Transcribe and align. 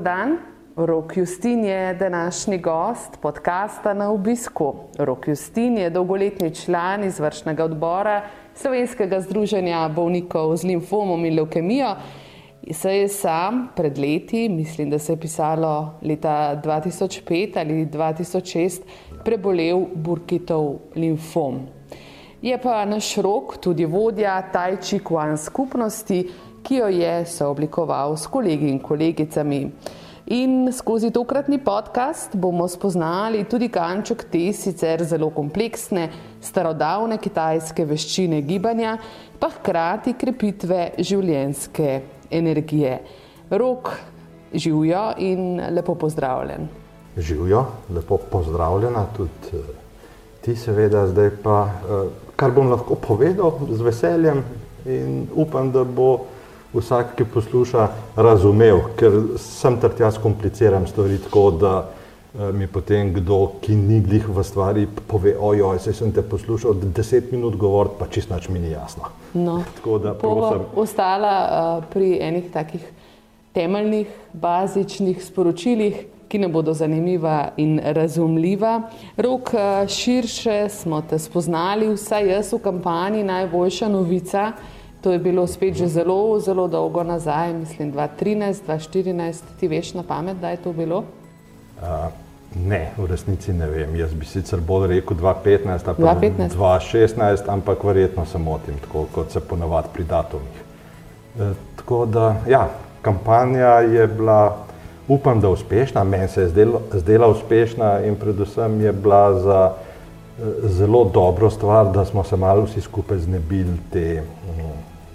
Dan. 0.00 0.38
Rok 0.76 1.16
Justin 1.16 1.64
je 1.64 1.94
današnji 1.94 2.58
gost 2.58 3.18
podcasta 3.22 3.94
na 3.94 4.10
obisku. 4.10 4.74
Rok 4.98 5.28
Justin 5.28 5.78
je 5.78 5.90
dolgoletni 5.90 6.54
član 6.54 7.04
izvršnega 7.04 7.64
odbora 7.64 8.22
Slovenskega 8.54 9.20
združenja 9.20 9.88
bolnikov 9.88 10.56
z 10.56 10.64
limfomom 10.64 11.24
in 11.24 11.36
leukemijo. 11.36 11.94
Se 12.72 12.96
je 12.96 13.08
sam 13.08 13.68
pred 13.76 13.98
leti, 13.98 14.48
mislim, 14.48 14.90
da 14.90 14.98
se 14.98 15.12
je 15.12 15.20
pisalo 15.20 15.94
leta 16.02 16.60
2005 16.64 17.58
ali 17.58 17.86
2006, 17.86 18.80
prebolel 19.24 19.86
burkitov 19.94 20.74
limfom. 20.94 21.79
Je 22.42 22.56
pa 22.58 22.84
naš 22.84 23.16
rok 23.16 23.58
tudi 23.60 23.84
vodja 23.84 24.42
Tajči 24.52 24.98
Kwan 25.04 25.36
skupnosti, 25.36 26.22
ki 26.62 26.76
jo 26.76 26.86
je 26.88 27.26
sooblikoval 27.26 28.16
s 28.16 28.26
kolegi 28.26 28.70
in 28.72 28.78
kolegicami. 28.80 29.58
In 30.26 30.72
skozi 30.72 31.10
tokratni 31.10 31.58
podcast 31.58 32.36
bomo 32.36 32.68
spoznali 32.68 33.44
tudi 33.44 33.68
kanček 33.68 34.24
te 34.32 34.52
sicer 34.56 35.04
zelo 35.04 35.28
kompleksne, 35.36 36.06
starodavne 36.40 37.18
kitajske 37.20 37.84
veščine 37.84 38.40
gibanja, 38.48 38.96
pa 39.38 39.52
hkrati 39.58 40.16
krepitve 40.16 40.94
življenjske 40.96 41.90
energije. 42.30 42.94
Rok, 43.50 43.92
živijo 44.54 45.04
in 45.18 45.60
lepo 45.76 45.94
pozdravljen. 45.94 46.68
Živijo, 47.18 47.66
lepo 47.92 48.16
pozdravljena 48.32 49.04
tudi 49.16 49.60
eh, 49.60 49.70
ti, 50.40 50.56
seveda, 50.56 51.04
zdaj 51.10 51.30
pa, 51.42 51.60
eh, 51.68 52.29
kar 52.40 52.54
bom 52.56 52.70
lahko 52.72 52.96
povedal 52.96 53.58
z 53.68 53.84
veseljem 53.84 54.44
in 54.88 55.26
upam, 55.36 55.68
da 55.72 55.84
bo 55.84 56.24
vsak, 56.72 57.16
ki 57.18 57.26
posluša, 57.34 57.88
razumel, 58.16 58.80
ker 58.96 59.36
sem 59.42 59.76
ter 59.80 59.92
tja 59.98 60.08
skompliciram 60.14 60.86
stvari 60.88 61.18
tako, 61.24 61.42
da 61.60 61.72
eh, 61.84 62.52
mi 62.56 62.68
potem 62.70 63.10
kdo, 63.14 63.40
ki 63.60 63.76
ni 63.76 64.00
glih 64.00 64.28
v 64.28 64.44
stvari, 64.46 64.86
pove, 65.10 65.34
ojoj, 65.36 65.82
se 65.84 65.92
sem 65.98 66.14
te 66.14 66.22
poslušal, 66.22 66.78
deset 66.96 67.32
minut 67.34 67.58
govoriti, 67.60 67.98
pa 67.98 68.08
čist 68.08 68.30
nič 68.30 68.48
mi 68.48 68.62
ni 68.62 68.70
jasno. 68.70 69.10
No, 69.34 69.60
tako 69.76 69.98
da 69.98 70.14
prosim. 70.14 70.64
Ostala 70.80 71.34
uh, 71.42 71.84
pri 71.92 72.16
enih 72.22 72.48
takih 72.54 72.86
temeljnih, 73.52 74.08
bazičnih 74.32 75.24
sporočilih, 75.24 76.06
ki 76.30 76.38
ne 76.38 76.48
bodo 76.48 76.74
zanimiva 76.74 77.48
in 77.58 77.80
razumljiva. 77.84 78.82
Rok 79.16 79.50
uh, 79.54 79.88
širše 79.88 80.68
smo 80.68 81.02
te 81.02 81.18
spoznali, 81.18 81.88
vsaj 81.94 82.30
jaz 82.30 82.52
v 82.52 82.62
kampanji 82.62 83.24
najboljša 83.26 83.88
novica. 83.88 84.52
To 85.00 85.12
je 85.12 85.18
bilo 85.18 85.46
spet 85.46 85.74
že 85.74 85.88
zelo, 85.88 86.38
zelo 86.40 86.68
dolgo 86.68 87.02
nazaj, 87.02 87.52
mislim 87.54 87.92
2013, 87.92 88.62
2014. 88.66 89.42
Ti 89.60 89.68
veš 89.68 89.94
na 89.94 90.02
pamet, 90.02 90.36
da 90.36 90.50
je 90.50 90.62
to 90.62 90.72
bilo? 90.72 91.04
Uh, 91.82 92.12
ne, 92.54 92.90
v 92.96 93.06
resnici 93.06 93.52
ne 93.52 93.66
vem. 93.66 93.96
Jaz 93.96 94.14
bi 94.14 94.26
sicer 94.26 94.60
bolj 94.60 94.86
rekel 94.94 95.16
2015 95.16 95.88
ali 95.88 96.30
2016, 96.38 97.48
ampak 97.48 97.84
verjetno 97.84 98.26
se 98.26 98.38
motim, 98.38 98.78
tako 98.78 99.06
kot 99.14 99.32
se 99.32 99.40
ponavadi 99.40 99.88
pri 99.94 100.04
datumih. 100.04 100.62
E, 101.38 101.52
tako 101.76 102.06
da, 102.06 102.36
ja, 102.48 102.68
kampanja 103.02 103.66
je 103.66 104.06
bila, 104.06 104.56
upam, 105.10 105.40
da 105.40 105.50
uspešna, 105.50 106.04
meni 106.04 106.28
se 106.28 106.44
je 106.46 106.48
zdela, 106.48 106.80
zdela 106.92 107.28
uspešna 107.34 108.00
in 108.06 108.16
predvsem 108.16 108.80
je 108.80 108.92
bila 108.92 109.24
za 109.40 109.60
e, 109.72 110.68
zelo 110.68 111.04
dobro 111.14 111.50
stvar, 111.50 111.90
da 111.92 112.04
smo 112.04 112.24
se 112.24 112.36
malo 112.36 112.64
vsi 112.68 112.80
skupaj 112.80 113.18
znebili 113.18 113.78
te. 113.92 114.22
Um, 114.22 114.70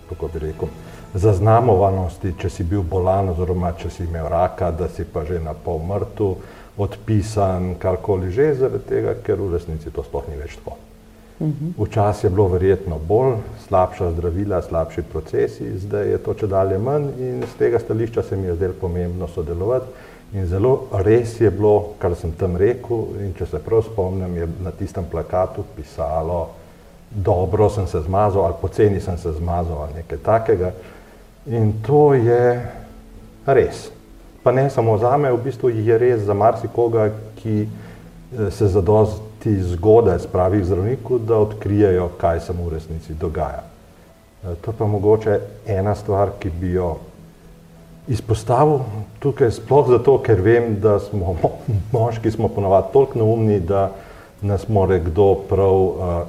kako 0.09 0.27
bi 0.33 0.39
rekel, 0.39 0.67
zaznamovanosti, 1.13 2.33
če 2.39 2.49
si 2.49 2.63
bil 2.67 2.83
bolan, 2.83 3.31
oziroma 3.31 3.71
če 3.79 3.89
si 3.89 4.03
imel 4.03 4.27
raka, 4.29 4.71
da 4.71 4.89
si 4.91 5.05
pa 5.07 5.23
že 5.25 5.39
na 5.39 5.53
pol 5.53 5.79
mrtev, 5.87 6.35
odpisan, 6.77 7.75
karkoli 7.79 8.31
že, 8.35 8.51
zaradi 8.59 8.83
tega, 8.89 9.15
ker 9.23 9.39
v 9.39 9.53
resnici 9.55 9.93
to 9.95 10.03
sploh 10.03 10.27
ni 10.27 10.35
več 10.39 10.57
tako. 10.59 10.75
Mhm. 11.41 11.69
Včasih 11.77 12.23
je 12.23 12.29
bilo 12.29 12.47
verjetno 12.47 12.99
bolj, 13.07 13.33
slabša 13.67 14.11
zdravila, 14.11 14.61
slabši 14.61 15.01
procesi, 15.01 15.79
zdaj 15.79 16.07
je 16.09 16.17
to 16.17 16.33
če 16.33 16.47
dalje 16.47 16.77
manj 16.79 17.09
in 17.19 17.41
z 17.43 17.57
tega 17.59 17.79
stališča 17.79 18.23
se 18.23 18.37
mi 18.37 18.47
je 18.47 18.55
zdelo 18.55 18.73
pomembno 18.81 19.27
sodelovati. 19.27 19.85
In 20.33 20.47
zelo 20.47 20.87
res 20.91 21.41
je 21.41 21.51
bilo, 21.51 21.95
kar 21.99 22.15
sem 22.15 22.31
tam 22.31 22.55
rekel, 22.57 23.03
in 23.21 23.33
če 23.37 23.45
se 23.45 23.59
prav 23.59 23.83
spomnim, 23.83 24.37
je 24.37 24.47
na 24.63 24.71
tistem 24.71 25.05
plakatu 25.11 25.63
pisalo, 25.75 26.49
dobro 27.11 27.69
sem 27.69 27.87
se 27.87 28.01
zmazal 28.01 28.45
ali 28.45 28.55
poceni 28.61 28.99
sem 28.99 29.17
se 29.17 29.31
zmazal 29.31 29.81
ali 29.81 29.93
nekaj 30.01 30.17
takega. 30.17 30.71
In 31.45 31.73
to 31.85 32.13
je 32.13 32.71
res. 33.45 33.89
Pa 34.43 34.51
ne 34.51 34.69
samo 34.69 34.97
za 34.97 35.17
me, 35.17 35.31
v 35.31 35.43
bistvu 35.43 35.69
je 35.69 35.97
res 35.97 36.21
za 36.21 36.33
marsikoga, 36.33 37.09
ki 37.35 37.61
eh, 37.61 38.51
se 38.51 38.67
zadosti 39.45 39.63
zgodaj 39.63 40.19
spravi 40.19 40.61
k 40.61 40.65
zdravniku, 40.65 41.19
da 41.19 41.37
odkrijejo, 41.37 42.09
kaj 42.17 42.39
se 42.39 42.53
mu 42.53 42.65
v 42.65 42.73
resnici 42.73 43.13
dogaja. 43.13 43.63
Eh, 44.43 44.55
to 44.61 44.71
je 44.71 44.75
pa 44.77 44.85
mogoče 44.85 45.39
ena 45.67 45.95
stvar, 45.95 46.31
ki 46.39 46.49
bi 46.49 46.71
jo 46.71 46.97
izpostavil 48.07 48.79
tukaj, 49.19 49.51
sploh 49.51 49.89
zato, 49.89 50.17
ker 50.17 50.41
vem, 50.41 50.79
da 50.79 50.99
smo 50.99 51.35
moški, 51.91 52.31
smo 52.31 52.47
ponovadi 52.47 52.87
toliko 52.93 53.19
neumni, 53.19 53.59
da 53.59 53.91
nas 54.41 54.67
more 54.67 54.99
kdo 54.99 55.35
prav 55.49 55.73
uh, 55.73 56.27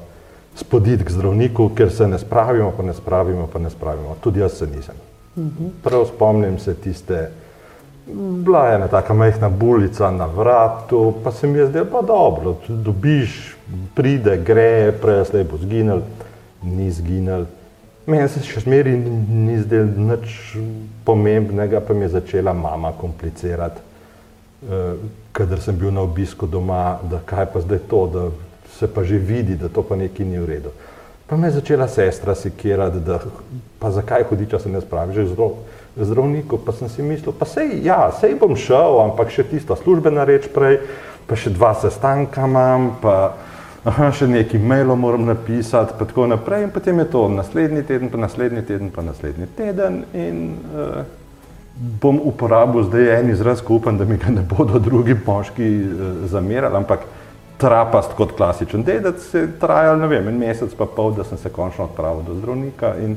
spoditi 0.56 1.04
k 1.04 1.10
zdravniku, 1.10 1.69
ker 1.75 1.93
se 1.93 2.06
ne 2.09 2.19
spravimo, 2.19 2.72
pa 2.77 2.83
ne 2.83 2.94
spravimo, 2.94 3.48
pa 3.53 3.59
ne 3.59 3.71
spravimo. 3.71 4.16
Tudi 4.21 4.41
jaz 4.41 4.53
se 4.53 4.66
nisem. 4.66 4.94
Prav 5.83 6.06
spomnim 6.06 6.59
se 6.59 6.75
tiste, 6.75 7.31
bila 8.14 8.68
je 8.68 8.74
ena 8.74 8.88
taka 8.88 9.14
majhna 9.14 9.48
bulica 9.48 10.10
na 10.10 10.26
vratu, 10.26 11.14
pa 11.24 11.32
se 11.32 11.46
mi 11.46 11.58
je 11.58 11.66
zdelo 11.66 11.86
pa 11.92 12.02
dobro, 12.02 12.56
dobiš, 12.68 13.56
pride, 13.94 14.36
gre, 14.36 14.92
prej 14.92 15.24
slej 15.24 15.44
bo 15.44 15.56
zginil, 15.56 16.00
ni 16.62 16.90
zginil. 16.90 17.46
Meni 18.06 18.28
se 18.28 18.40
še 18.46 18.62
zmeri 18.62 18.94
ni 19.28 19.58
zdelo 19.58 19.90
nič 20.12 20.56
pomembnega, 21.04 21.80
pa 21.80 21.94
mi 21.94 22.06
je 22.06 22.14
začela 22.14 22.52
mama 22.54 22.92
komplicirati, 22.94 23.80
eh, 24.62 24.92
kadar 25.32 25.60
sem 25.60 25.76
bil 25.76 25.90
na 25.90 26.06
obisku 26.06 26.46
doma, 26.46 27.00
da 27.02 27.18
kaj 27.18 27.46
pa 27.52 27.60
zdaj 27.60 27.78
to, 27.90 28.06
da 28.06 28.28
se 28.78 28.86
pa 28.86 29.02
že 29.04 29.18
vidi, 29.18 29.56
da 29.56 29.68
to 29.68 29.82
pa 29.82 29.96
nekaj 29.96 30.26
ni 30.26 30.38
v 30.38 30.46
redu. 30.46 30.70
Pa 31.26 31.36
me 31.36 31.48
je 31.48 31.58
začela 31.58 31.88
sestra 31.88 32.34
sikirati, 32.34 33.00
da 33.02 33.18
pa 33.78 33.90
zakaj 33.90 34.28
hodi, 34.30 34.46
če 34.46 34.62
se 34.62 34.70
ne 34.70 34.80
spravi, 34.80 35.14
že 35.14 35.26
zdrav, 35.26 35.58
zdravniku, 35.96 36.58
pa 36.58 36.72
sem 36.72 36.88
si 36.88 37.02
mislil, 37.02 37.32
pa 37.32 37.48
sej, 37.48 37.80
ja, 37.84 38.12
sej 38.20 38.36
bom 38.36 38.56
šel, 38.56 39.00
ampak 39.08 39.32
še 39.32 39.46
tisto 39.48 39.76
službena 39.76 40.26
reč 40.28 40.48
prej, 40.52 40.82
pa 41.26 41.38
še 41.38 41.50
dva 41.56 41.72
sestanka 41.74 42.44
imam, 42.44 42.90
pa 43.00 43.36
aha, 43.86 44.10
še 44.12 44.28
neki 44.28 44.59
mailo 44.59 44.97
moram 44.98 45.24
napisati, 45.26 45.97
pa 45.98 46.04
tako 46.04 46.26
naprej. 46.30 46.66
In 46.66 46.72
potem 46.74 46.98
je 47.00 47.09
to 47.10 47.26
naslednji 47.32 47.86
teden, 47.88 48.10
pa 48.12 48.21
naslednji 48.21 48.65
teden, 48.66 48.91
pa 48.91 49.04
naslednji 49.06 49.48
teden 49.56 50.03
in 50.12 50.42
uh, 50.74 51.06
bom 52.03 52.21
uporabil 52.28 52.86
zdaj 52.88 53.12
en 53.21 53.30
izraz, 53.32 53.62
ko 53.65 53.80
upam, 53.80 53.98
da 53.98 54.04
mi 54.04 54.18
ga 54.21 54.32
ne 54.34 54.44
bodo 54.44 54.80
drugi 54.82 55.16
moški 55.16 55.71
uh, 55.80 56.10
zamerali, 56.28 56.76
ampak 56.76 57.09
trapast 57.56 58.12
kot 58.18 58.34
klasičen 58.36 58.84
dedec, 58.84 59.22
je 59.32 59.47
trajal 59.60 59.97
ne 59.97 60.10
vem, 60.12 60.28
en 60.28 60.38
mesec 60.44 60.74
pa 60.76 60.84
pol, 60.84 61.15
da 61.16 61.24
sem 61.24 61.41
se 61.41 61.48
končno 61.48 61.88
odpravil 61.88 62.21
do 62.26 62.36
zdravnika 62.36 62.92
in 63.00 63.16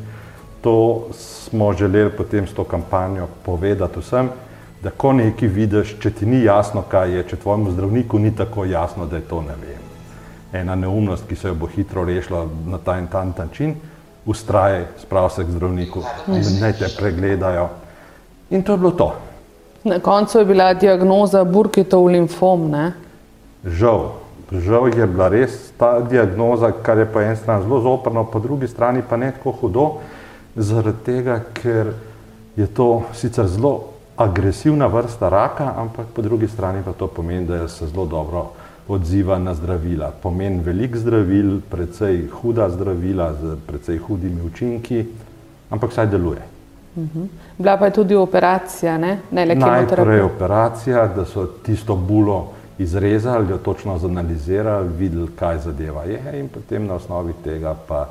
to 0.61 1.07
smo 1.11 1.73
želeli 1.73 2.11
potem 2.17 2.47
s 2.47 2.53
to 2.53 2.63
kampanjo 2.63 3.27
povedati 3.45 3.99
vsem, 3.99 4.29
da 4.83 4.89
ko 4.89 5.13
nekaj 5.13 5.47
vidiš, 5.47 5.95
če 5.99 6.11
ti 6.11 6.25
ni 6.25 6.43
jasno, 6.43 6.81
kaj 6.81 7.11
je, 7.15 7.23
če 7.29 7.35
tvojemu 7.35 7.71
zdravniku 7.71 8.19
ni 8.19 8.35
tako 8.35 8.65
jasno, 8.65 9.05
da 9.05 9.15
je 9.15 9.27
to 9.27 9.41
ne 9.41 9.55
vem. 9.61 9.81
Ena 10.61 10.75
neumnost, 10.75 11.27
ki 11.27 11.35
se 11.35 11.47
jo 11.47 11.55
bo 11.55 11.67
hitro 11.67 12.05
rešila 12.05 12.45
na 12.67 12.77
ta 12.77 12.97
in 12.99 13.07
ta 13.07 13.23
način, 13.23 13.75
ustraje, 14.25 14.87
sprav 15.01 15.29
se 15.29 15.43
k 15.43 15.49
zdravniku, 15.49 16.03
naj 16.61 16.73
te 16.79 16.87
pregledajo. 16.97 17.67
In 18.49 18.63
to 18.63 18.71
je 18.71 18.77
bilo 18.77 18.91
to. 18.91 19.13
Na 19.83 19.99
koncu 19.99 20.39
je 20.39 20.45
bila 20.45 20.73
diagnoza 20.73 21.43
burkitov 21.43 22.07
limfom, 22.07 22.69
ne? 22.71 22.93
Žal, 23.63 24.09
žal 24.51 24.87
je 24.87 25.07
bila 25.07 25.27
res 25.29 25.71
ta 25.77 25.99
diagnoza, 25.99 26.71
kar 26.83 26.97
je 26.97 27.05
po 27.05 27.21
eni 27.21 27.35
strani 27.35 27.63
zelo 27.63 27.81
zoprno, 27.81 28.23
po 28.23 28.39
drugi 28.39 28.67
strani 28.67 29.03
pa 29.09 29.17
ne 29.17 29.31
tako 29.31 29.51
hudo, 29.61 29.85
zaradi 30.55 30.97
tega, 31.05 31.41
ker 31.53 31.93
je 32.55 32.67
to 32.67 33.03
sicer 33.13 33.47
zelo 33.47 33.83
agresivna 34.17 34.87
vrsta 34.87 35.29
raka, 35.29 35.73
ampak 35.77 36.05
po 36.13 36.21
drugi 36.21 36.47
strani 36.47 36.83
pa 36.85 36.91
to 36.91 37.07
pomeni, 37.07 37.45
da 37.45 37.67
se 37.67 37.87
zelo 37.87 38.05
dobro 38.05 38.51
odziva 38.87 39.37
na 39.37 39.53
zdravila. 39.53 40.11
Pomeni 40.21 40.63
velik 40.63 40.95
zdravil, 40.97 41.61
precej 41.69 42.27
huda 42.27 42.69
zdravila 42.69 43.33
z 43.33 43.57
precej 43.67 43.97
hudimi 43.97 44.41
učinki, 44.41 45.05
ampak 45.69 45.93
saj 45.93 46.07
deluje. 46.07 46.41
Mhm. 46.97 47.23
Bila 47.57 47.77
pa 47.77 47.85
je 47.85 47.91
tudi 47.91 48.15
operacija, 48.15 48.97
ne, 48.97 49.19
ne 49.31 49.45
le 49.45 49.53
kemoterapija. 49.55 50.05
Najprej 50.05 50.21
operacija, 50.21 51.07
da 51.07 51.25
so 51.25 51.45
tisto 51.45 51.95
bulo 51.95 52.51
izrezali, 52.77 53.51
jo 53.51 53.57
točno 53.57 53.97
zanalizirali, 53.97 54.89
videli, 54.97 55.27
kaj 55.35 55.59
zadeva 55.59 56.03
je 56.03 56.39
in 56.39 56.47
potem 56.49 56.85
na 56.85 56.93
osnovi 56.93 57.33
tega 57.43 57.75
pa 57.87 58.07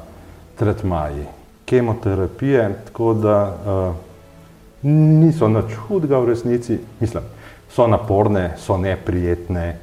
tretmaji. 0.59 1.38
Kemoterapije, 1.69 2.69
tako 2.89 3.15
da 3.15 3.37
uh, 3.45 3.95
niso 4.89 5.49
nič 5.49 5.75
hudega 5.89 6.19
v 6.19 6.33
resnici, 6.33 6.79
mislim, 7.01 7.23
so 7.69 7.87
naporne, 7.87 8.55
so 8.57 8.77
neprijetne, 8.81 9.77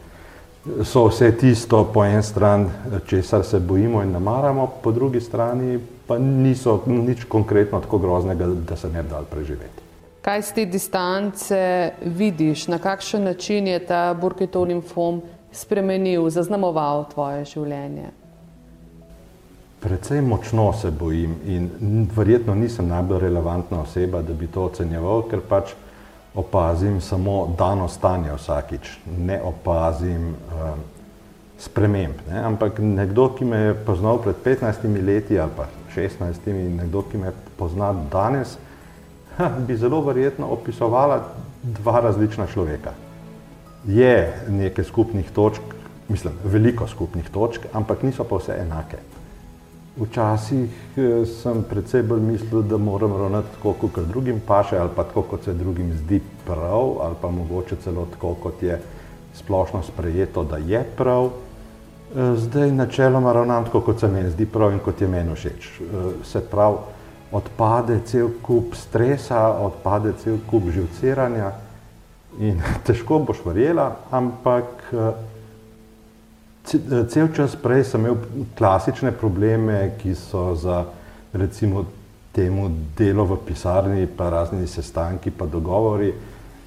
so 0.84 1.06
vse 1.08 1.32
tisto 1.38 1.84
po 1.94 2.06
en 2.06 2.24
stran, 2.24 2.70
česar 3.08 3.44
se 3.44 3.60
bojimo 3.60 4.02
in 4.04 4.12
namaramo, 4.12 4.68
po 4.84 4.92
drugi 4.92 5.22
strani 5.22 5.80
pa 6.08 6.18
niso 6.18 6.84
nič 6.86 7.24
konkretno 7.24 7.82
tako 7.82 7.98
groznega, 7.98 8.48
da 8.48 8.76
se 8.76 8.90
ne 8.90 9.04
bi 9.04 9.10
dal 9.10 9.26
preživeti. 9.26 9.86
Kaj 10.22 10.42
z 10.42 10.54
te 10.54 10.66
distance 10.66 11.92
vidiš, 12.02 12.68
na 12.68 12.80
kakšen 12.80 13.24
način 13.24 13.68
je 13.68 13.80
ta 13.86 14.14
burkitov 14.14 14.64
limfom 14.66 15.22
spremenil, 15.52 16.30
zaznamoval 16.30 17.06
tvoje 17.14 17.46
življenje? 17.46 18.10
Predvsej 19.86 20.22
močno 20.22 20.74
se 20.74 20.90
bojim 20.92 21.36
in 21.46 21.70
verjetno 22.16 22.56
nisem 22.56 22.88
najbolj 22.88 23.20
relevantna 23.20 23.82
oseba, 23.82 24.22
da 24.22 24.34
bi 24.34 24.48
to 24.48 24.64
ocenjeval, 24.66 25.22
ker 25.30 25.44
pač 25.46 25.76
opazim 26.34 26.98
samo 27.02 27.54
dano 27.58 27.86
stanje 27.88 28.34
vsakič, 28.34 28.90
ne 29.28 29.38
opazim 29.46 30.32
um, 30.34 30.82
sprememb. 31.62 32.26
Ne? 32.32 32.42
Ampak 32.50 32.80
nekdo, 32.82 33.30
ki 33.38 33.46
me 33.46 33.60
je 33.60 33.76
poznal 33.86 34.18
pred 34.26 34.42
15 34.44 35.06
leti 35.06 35.38
ali 35.40 35.54
pa 35.58 35.68
16 35.94 36.50
in 36.50 36.80
nekdo, 36.82 37.04
ki 37.12 37.22
me 37.22 37.34
pozna 37.58 37.94
danes, 38.12 38.58
ha, 39.38 39.52
bi 39.68 39.78
zelo 39.78 40.02
verjetno 40.02 40.50
opisovala 40.50 41.22
dva 41.62 42.00
različna 42.10 42.48
človeka. 42.48 42.98
Je 43.86 44.34
nekaj 44.50 44.90
skupnih 44.90 45.30
točk, 45.32 45.62
mislim, 46.10 46.34
veliko 46.44 46.88
skupnih 46.88 47.30
točk, 47.30 47.70
ampak 47.74 48.02
niso 48.02 48.26
pa 48.26 48.42
vse 48.42 48.58
enake. 48.66 48.98
Včasih 49.95 50.97
eh, 50.97 51.25
sem 51.25 51.63
predvsej 51.63 52.03
bolj 52.03 52.21
mislil, 52.21 52.62
da 52.68 52.77
moram 52.77 53.13
ravnati 53.15 53.47
tako, 53.56 53.74
kot 53.74 54.00
drugim 54.07 54.42
paše, 54.47 54.77
ali 54.77 54.89
pa 54.95 55.03
tako, 55.03 55.21
kot 55.21 55.44
se 55.44 55.53
drugim 55.53 55.94
zdi 55.97 56.21
prav, 56.45 56.97
ali 57.01 57.15
pa 57.21 57.31
mogoče 57.31 57.75
celo 57.83 58.07
tako, 58.12 58.33
kot 58.44 58.63
je 58.63 58.81
splošno 59.33 59.83
sprejeto, 59.83 60.44
da 60.44 60.57
je 60.57 60.83
prav. 60.97 61.30
Eh, 62.15 62.36
zdaj 62.36 62.71
načeloma 62.71 63.33
ravnam 63.33 63.65
tako, 63.65 63.81
kot 63.81 64.00
se 64.00 64.07
meni 64.07 64.30
zdi 64.31 64.45
prav 64.45 64.71
in 64.71 64.80
kot 64.80 65.01
je 65.01 65.07
meni 65.07 65.36
všeč. 65.36 65.69
Eh, 65.81 66.12
se 66.24 66.41
pravi, 66.51 66.77
odpade 67.31 68.00
cel 68.06 68.30
kup 68.41 68.75
stresa, 68.75 69.48
odpade 69.50 70.13
cel 70.24 70.38
kup 70.50 70.69
živceranja 70.71 71.51
in 72.39 72.59
težko 72.86 73.19
boš 73.19 73.45
verjela, 73.45 73.95
ampak 74.12 74.91
Cel 76.65 77.27
čas 77.35 77.56
prej 77.56 77.83
sem 77.83 78.01
imel 78.01 78.17
klasične 78.57 79.12
probleme, 79.12 79.94
ki 80.01 80.15
so 80.17 80.56
za 80.56 80.85
recimo 81.33 81.85
temu 82.33 82.69
delo 82.97 83.25
v 83.25 83.38
pisarni, 83.45 84.07
pa 84.07 84.29
razni 84.29 84.67
sestanki, 84.67 85.31
pa 85.31 85.45
dogovori. 85.45 86.13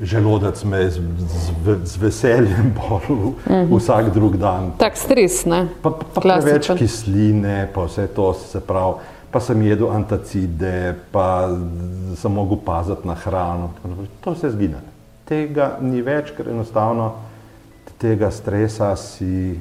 Želodec 0.00 0.64
me 0.64 0.78
je 0.78 0.90
z, 0.90 1.00
z, 1.66 1.76
z 1.84 1.96
veseljem 1.96 2.74
bolj 2.78 3.10
uh 3.10 3.34
-huh. 3.46 3.76
vsak 3.76 4.14
drug 4.14 4.36
dan. 4.36 4.72
Tak 4.78 4.96
stres, 4.96 5.44
ne? 5.44 5.68
Pa, 5.82 5.90
pa, 5.90 6.20
pa 6.20 6.38
več 6.38 6.70
kisline, 6.78 7.68
pa 7.74 7.84
vse 7.84 8.06
to 8.06 8.34
se 8.34 8.60
pravi. 8.60 8.94
Pa 9.30 9.40
sem 9.40 9.62
jedel 9.62 9.90
antacide, 9.90 10.94
pa 11.12 11.48
sem 12.16 12.32
mogel 12.32 12.56
paziti 12.64 13.08
na 13.08 13.14
hrano. 13.14 13.70
To 14.20 14.34
se 14.34 14.50
zgine. 14.50 14.78
Tega 15.24 15.76
ni 15.80 16.02
več, 16.02 16.30
ker 16.36 16.48
enostavno 16.48 17.12
tega 17.98 18.30
stresa 18.30 18.96
si 18.96 19.58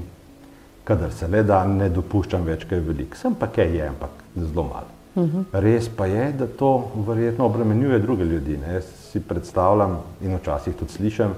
kadar 0.88 1.12
se 1.12 1.28
le 1.28 1.44
da, 1.44 1.64
ne 1.68 1.90
dopuščam 1.92 2.46
več, 2.48 2.64
kaj 2.68 2.80
je 2.80 2.86
veliko. 2.86 3.20
Sem 3.20 3.36
pa 3.36 3.50
kaj 3.52 3.74
je, 3.76 3.88
ampak 3.92 4.24
zelo 4.36 4.64
malo. 4.64 4.94
Uh 5.16 5.24
mhm. 5.24 5.38
-huh. 5.38 5.62
Res 5.62 5.90
pa 5.90 6.06
je, 6.06 6.32
da 6.32 6.48
to 6.48 6.92
verjetno 7.08 7.46
obremenjuje 7.46 8.00
druge 8.00 8.24
ljudi. 8.24 8.58
Ne? 8.58 8.74
Jaz 8.74 8.86
si 9.12 9.20
predstavljam 9.20 9.98
in 10.22 10.36
včasih 10.36 10.76
tudi 10.76 10.92
slišim, 10.92 11.34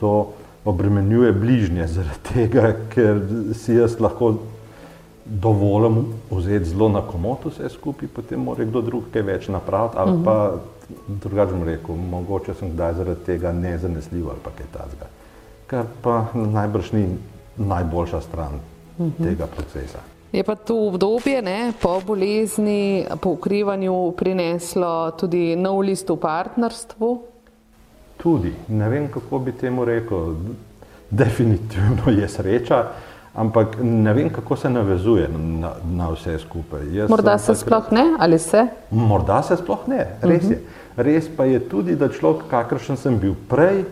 to 0.00 0.32
obremenjuje 0.64 1.32
bližnje 1.32 1.86
zaradi 1.86 2.22
tega, 2.32 2.72
ker 2.94 3.20
si 3.54 3.74
jaz 3.74 4.00
lahko 4.00 4.34
dovolim 5.24 6.06
vzeti 6.30 6.64
zelo 6.64 6.88
na 6.88 7.02
komot 7.02 7.44
vse 7.44 7.68
skupaj, 7.68 8.08
potem 8.08 8.40
mora 8.40 8.64
kdo 8.64 8.80
drug 8.80 9.04
kaj 9.12 9.22
več 9.22 9.48
napraviti 9.48 9.98
ali 9.98 10.12
uh 10.12 10.18
-huh. 10.18 10.24
pa 10.24 10.54
drugače 11.08 11.52
bom 11.52 11.62
rekel, 11.62 11.96
mogoče 12.10 12.54
sem 12.54 12.70
kdaj 12.70 12.94
zaradi 12.94 13.24
tega 13.26 13.52
nezanesljiv 13.52 14.28
ali 14.28 14.38
pa 14.44 14.50
kaj 14.50 14.66
tazga. 14.72 15.06
Kar 15.66 15.84
pa 16.02 16.26
najbrž 16.34 16.92
ni 16.92 17.08
najboljša 17.56 18.20
stran 18.20 18.60
-hmm. 18.98 19.24
tega 19.24 19.46
procesa. 19.46 19.98
Je 20.32 20.44
pa 20.44 20.54
to 20.54 20.76
obdobje 20.86 21.42
ne, 21.42 21.72
po 21.82 22.00
bolezni, 22.06 23.06
po 23.20 23.30
ukrivanju 23.30 24.12
prineslo 24.12 25.10
tudi 25.16 25.56
nov 25.56 25.80
list 25.80 26.10
v 26.10 26.16
partnerstvu? 26.16 27.08
Tudi. 28.16 28.52
Ne 28.68 28.88
vem, 28.88 29.08
kako 29.08 29.38
bi 29.38 29.52
temu 29.52 29.84
rekel. 29.84 30.34
Definitivno 31.10 32.12
je 32.12 32.28
sreča, 32.28 32.84
ampak 33.34 33.78
ne 33.82 34.12
vem, 34.12 34.28
kako 34.30 34.56
se 34.56 34.70
navezuje 34.70 35.28
na, 35.28 35.72
na 35.90 36.10
vse 36.12 36.38
skupaj. 36.38 36.84
Jaz 36.92 37.10
Morda 37.10 37.38
se 37.38 37.46
takrat, 37.46 37.60
sploh 37.60 37.92
ne, 37.92 38.04
ali 38.18 38.38
se? 38.38 38.66
Morda 38.90 39.42
se 39.42 39.56
sploh 39.56 39.88
ne, 39.88 40.06
res 40.22 40.44
uh 40.44 40.50
-huh. 40.50 40.52
je. 40.52 40.60
Res 40.96 41.28
pa 41.36 41.44
je 41.44 41.60
tudi, 41.68 41.96
da 41.96 42.08
človek, 42.08 42.42
kakršen 42.50 42.96
sem 42.96 43.18
bil 43.18 43.34
prej, 43.48 43.80
eh, 43.80 43.86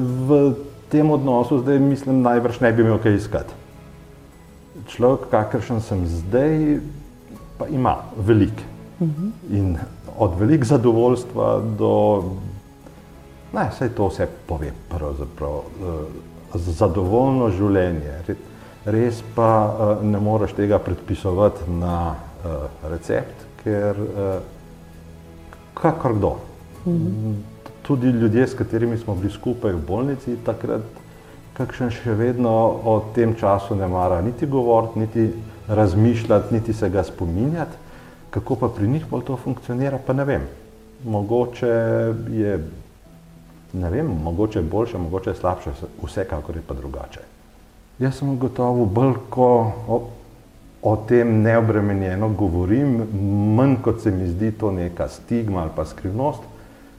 v 0.00 0.54
tem 0.88 1.10
odnosu 1.10 1.58
zdaj 1.58 1.78
mislim, 1.78 2.22
najbrž 2.22 2.60
ne 2.60 2.72
bi 2.72 2.82
imel 2.82 2.98
kaj 2.98 3.14
iskati 3.14 3.54
človek, 4.88 5.30
kakršen 5.30 5.80
sem 5.80 6.06
zdaj, 6.06 6.78
pa 7.58 7.68
ima 7.68 7.96
veliko. 8.16 8.62
Uh 9.00 9.08
-huh. 9.08 9.30
In 9.50 9.76
od 10.18 10.38
velik 10.38 10.64
zadovoljstva 10.64 11.62
do, 11.78 12.24
ne, 13.52 13.68
vse 13.70 13.88
to 13.88 14.08
vse 14.08 14.28
pove, 14.46 14.72
pravzaprav, 14.88 15.50
uh, 15.50 15.62
zadovoljno 16.54 17.50
življenje. 17.50 18.36
Res 18.84 19.22
pa 19.34 19.50
uh, 19.66 20.04
ne 20.04 20.20
moreš 20.20 20.52
tega 20.52 20.78
predpisovati 20.78 21.70
na 21.70 22.14
uh, 22.44 22.90
recept, 22.90 23.44
ker 23.64 23.96
kakor 25.74 26.14
kdo. 26.14 26.36
Uh 26.84 26.92
-huh. 26.92 27.34
Tudi 27.82 28.06
ljudje, 28.06 28.46
s 28.46 28.54
katerimi 28.54 28.98
smo 28.98 29.14
bili 29.14 29.32
skupaj 29.32 29.72
v 29.72 29.86
bolnici, 29.86 30.36
takrat 30.44 30.82
kakšen 31.56 31.90
še 31.90 32.14
vedno 32.14 32.52
o 32.84 32.98
tem 33.14 33.34
času 33.34 33.74
ne 33.74 33.88
mara 33.88 34.20
niti 34.20 34.46
govoriti, 34.46 34.98
niti 34.98 35.30
razmišljati, 35.68 36.54
niti 36.54 36.72
se 36.72 36.88
ga 36.90 37.04
spominjati. 37.04 37.84
Kako 38.30 38.56
pa 38.56 38.68
pri 38.68 38.88
njih 38.88 39.06
bolj 39.10 39.24
to 39.24 39.36
funkcionira, 39.36 39.98
pa 40.06 40.12
ne 40.12 40.24
vem. 40.24 40.42
Mogoče 41.04 41.70
je, 42.32 42.58
ne 43.72 43.90
vem, 43.90 44.10
mogoče 44.24 44.58
je 44.58 44.68
boljše, 44.68 44.98
mogoče 44.98 45.30
je 45.30 45.36
slabše, 45.40 45.72
vsekakor 46.02 46.56
je 46.56 46.62
pa 46.66 46.74
drugače. 46.74 47.24
Jaz 47.98 48.18
sem 48.18 48.36
gotovo 48.38 48.84
bolj, 48.84 49.14
ko 49.30 49.48
o, 49.88 50.00
o 50.82 50.96
tem 51.08 51.40
neobremenjeno 51.42 52.28
govorim, 52.28 52.98
manj 53.56 53.78
kot 53.84 54.02
se 54.02 54.10
mi 54.10 54.28
zdi 54.28 54.52
to 54.52 54.70
neka 54.70 55.08
stigma 55.08 55.62
ali 55.62 55.72
pa 55.76 55.84
skrivnost, 55.84 56.42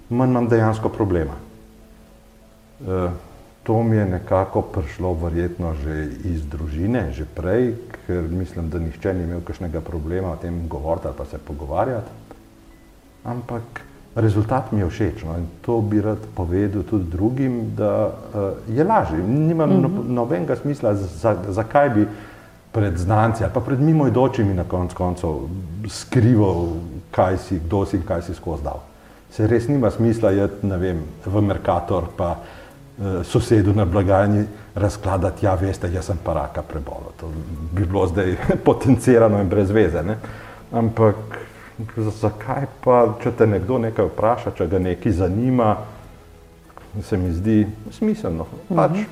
manj 0.09 0.31
imam 0.31 0.49
dejansko 0.49 0.89
problema. 0.89 1.37
E, 2.81 3.09
to 3.67 3.83
mi 3.83 3.97
je 3.97 4.05
nekako 4.05 4.61
prišlo 4.61 5.13
verjetno 5.13 5.73
že 5.83 6.07
iz 6.23 6.45
družine, 6.47 7.11
že 7.11 7.25
prej, 7.27 7.73
ker 8.05 8.23
mislim, 8.31 8.69
da 8.71 8.79
nihče 8.79 9.11
ni 9.13 9.25
imel 9.27 9.41
kakšnega 9.43 9.81
problema 9.83 10.31
o 10.31 10.39
tem 10.39 10.61
govoriti 10.71 11.07
ali 11.07 11.17
pa 11.17 11.25
se 11.25 11.37
pogovarjati. 11.37 12.07
Ampak 13.27 13.81
rezultat 14.15 14.71
mi 14.71 14.79
je 14.79 14.87
všeč 14.87 15.23
no, 15.27 15.35
in 15.35 15.49
to 15.61 15.81
bi 15.81 15.99
rad 16.01 16.23
povedal 16.35 16.85
tudi 16.87 17.11
drugim, 17.11 17.75
da 17.75 18.07
uh, 18.07 18.55
je 18.71 18.83
lažje. 18.83 19.19
Nima 19.19 19.65
mm 19.65 19.83
-hmm. 19.83 20.15
nobenega 20.15 20.55
smisla, 20.55 20.95
zakaj 20.95 21.89
za 21.89 21.93
bi 21.95 22.07
pred 22.71 22.97
znanci 22.97 23.43
ali 23.43 23.53
pa 23.53 23.59
pred 23.59 23.79
mimoidočimi 23.79 24.53
na 24.53 24.63
konc 24.63 24.93
koncev 24.93 25.43
skrival, 25.87 26.67
kaj 27.11 27.37
si, 27.37 27.59
kdo 27.59 27.85
si 27.85 27.97
in 27.97 28.03
kaj 28.03 28.21
si 28.21 28.33
skozi 28.33 28.63
dal. 28.63 28.79
Se 29.31 29.47
res 29.47 29.67
nima 29.67 29.91
smisla 29.91 30.31
jeti, 30.31 30.67
ne 30.67 30.77
vem, 30.77 31.03
v 31.25 31.41
Merkator 31.41 32.03
pa 32.17 32.31
uh, 32.31 32.37
sosedu 33.23 33.73
na 33.73 33.85
blagajni 33.85 34.45
razkladati, 34.75 35.45
ja, 35.45 35.53
veste, 35.55 35.89
jaz 35.93 36.05
sem 36.05 36.17
pa 36.23 36.33
raka 36.33 36.61
prebolel. 36.61 37.13
To 37.19 37.29
bi 37.71 37.85
bilo 37.85 38.07
zdaj 38.07 38.35
potencirano 38.69 39.41
in 39.41 39.49
brez 39.49 39.71
veze. 39.71 40.03
Ne? 40.03 40.17
Ampak 40.71 41.15
zakaj 42.21 42.65
pa, 42.83 43.03
če 43.23 43.31
te 43.37 43.47
nekdo 43.47 43.77
nekaj 43.77 44.09
vpraša, 44.09 44.55
če 44.57 44.67
ga 44.67 44.79
nekaj 44.81 45.11
zanima, 45.11 45.75
se 47.05 47.17
mi 47.17 47.31
zdi 47.33 47.65
smiselno. 47.93 48.47
Pač 48.73 49.05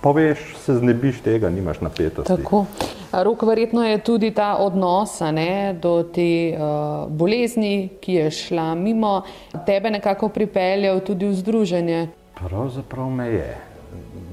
poveš, 0.00 0.38
se 0.62 0.74
znebiš 0.78 1.20
tega, 1.20 1.50
nimaš 1.50 1.80
napetosti. 1.80 2.36
Tako. 2.36 2.64
Rok, 3.12 3.42
verjetno 3.42 3.84
je 3.84 3.98
tudi 3.98 4.30
ta 4.30 4.56
odnos 4.60 5.20
ne, 5.32 5.74
do 5.82 6.02
te 6.02 6.54
uh, 6.54 7.08
bolezni, 7.10 7.88
ki 8.00 8.12
je 8.12 8.30
šla 8.30 8.74
mimo, 8.74 9.22
tebe 9.66 9.90
nekako 9.90 10.28
pripeljal 10.28 11.00
tudi 11.00 11.26
v 11.26 11.34
združenje. 11.34 12.06
Pravzaprav 12.38 13.10
me 13.10 13.26
je. 13.26 13.56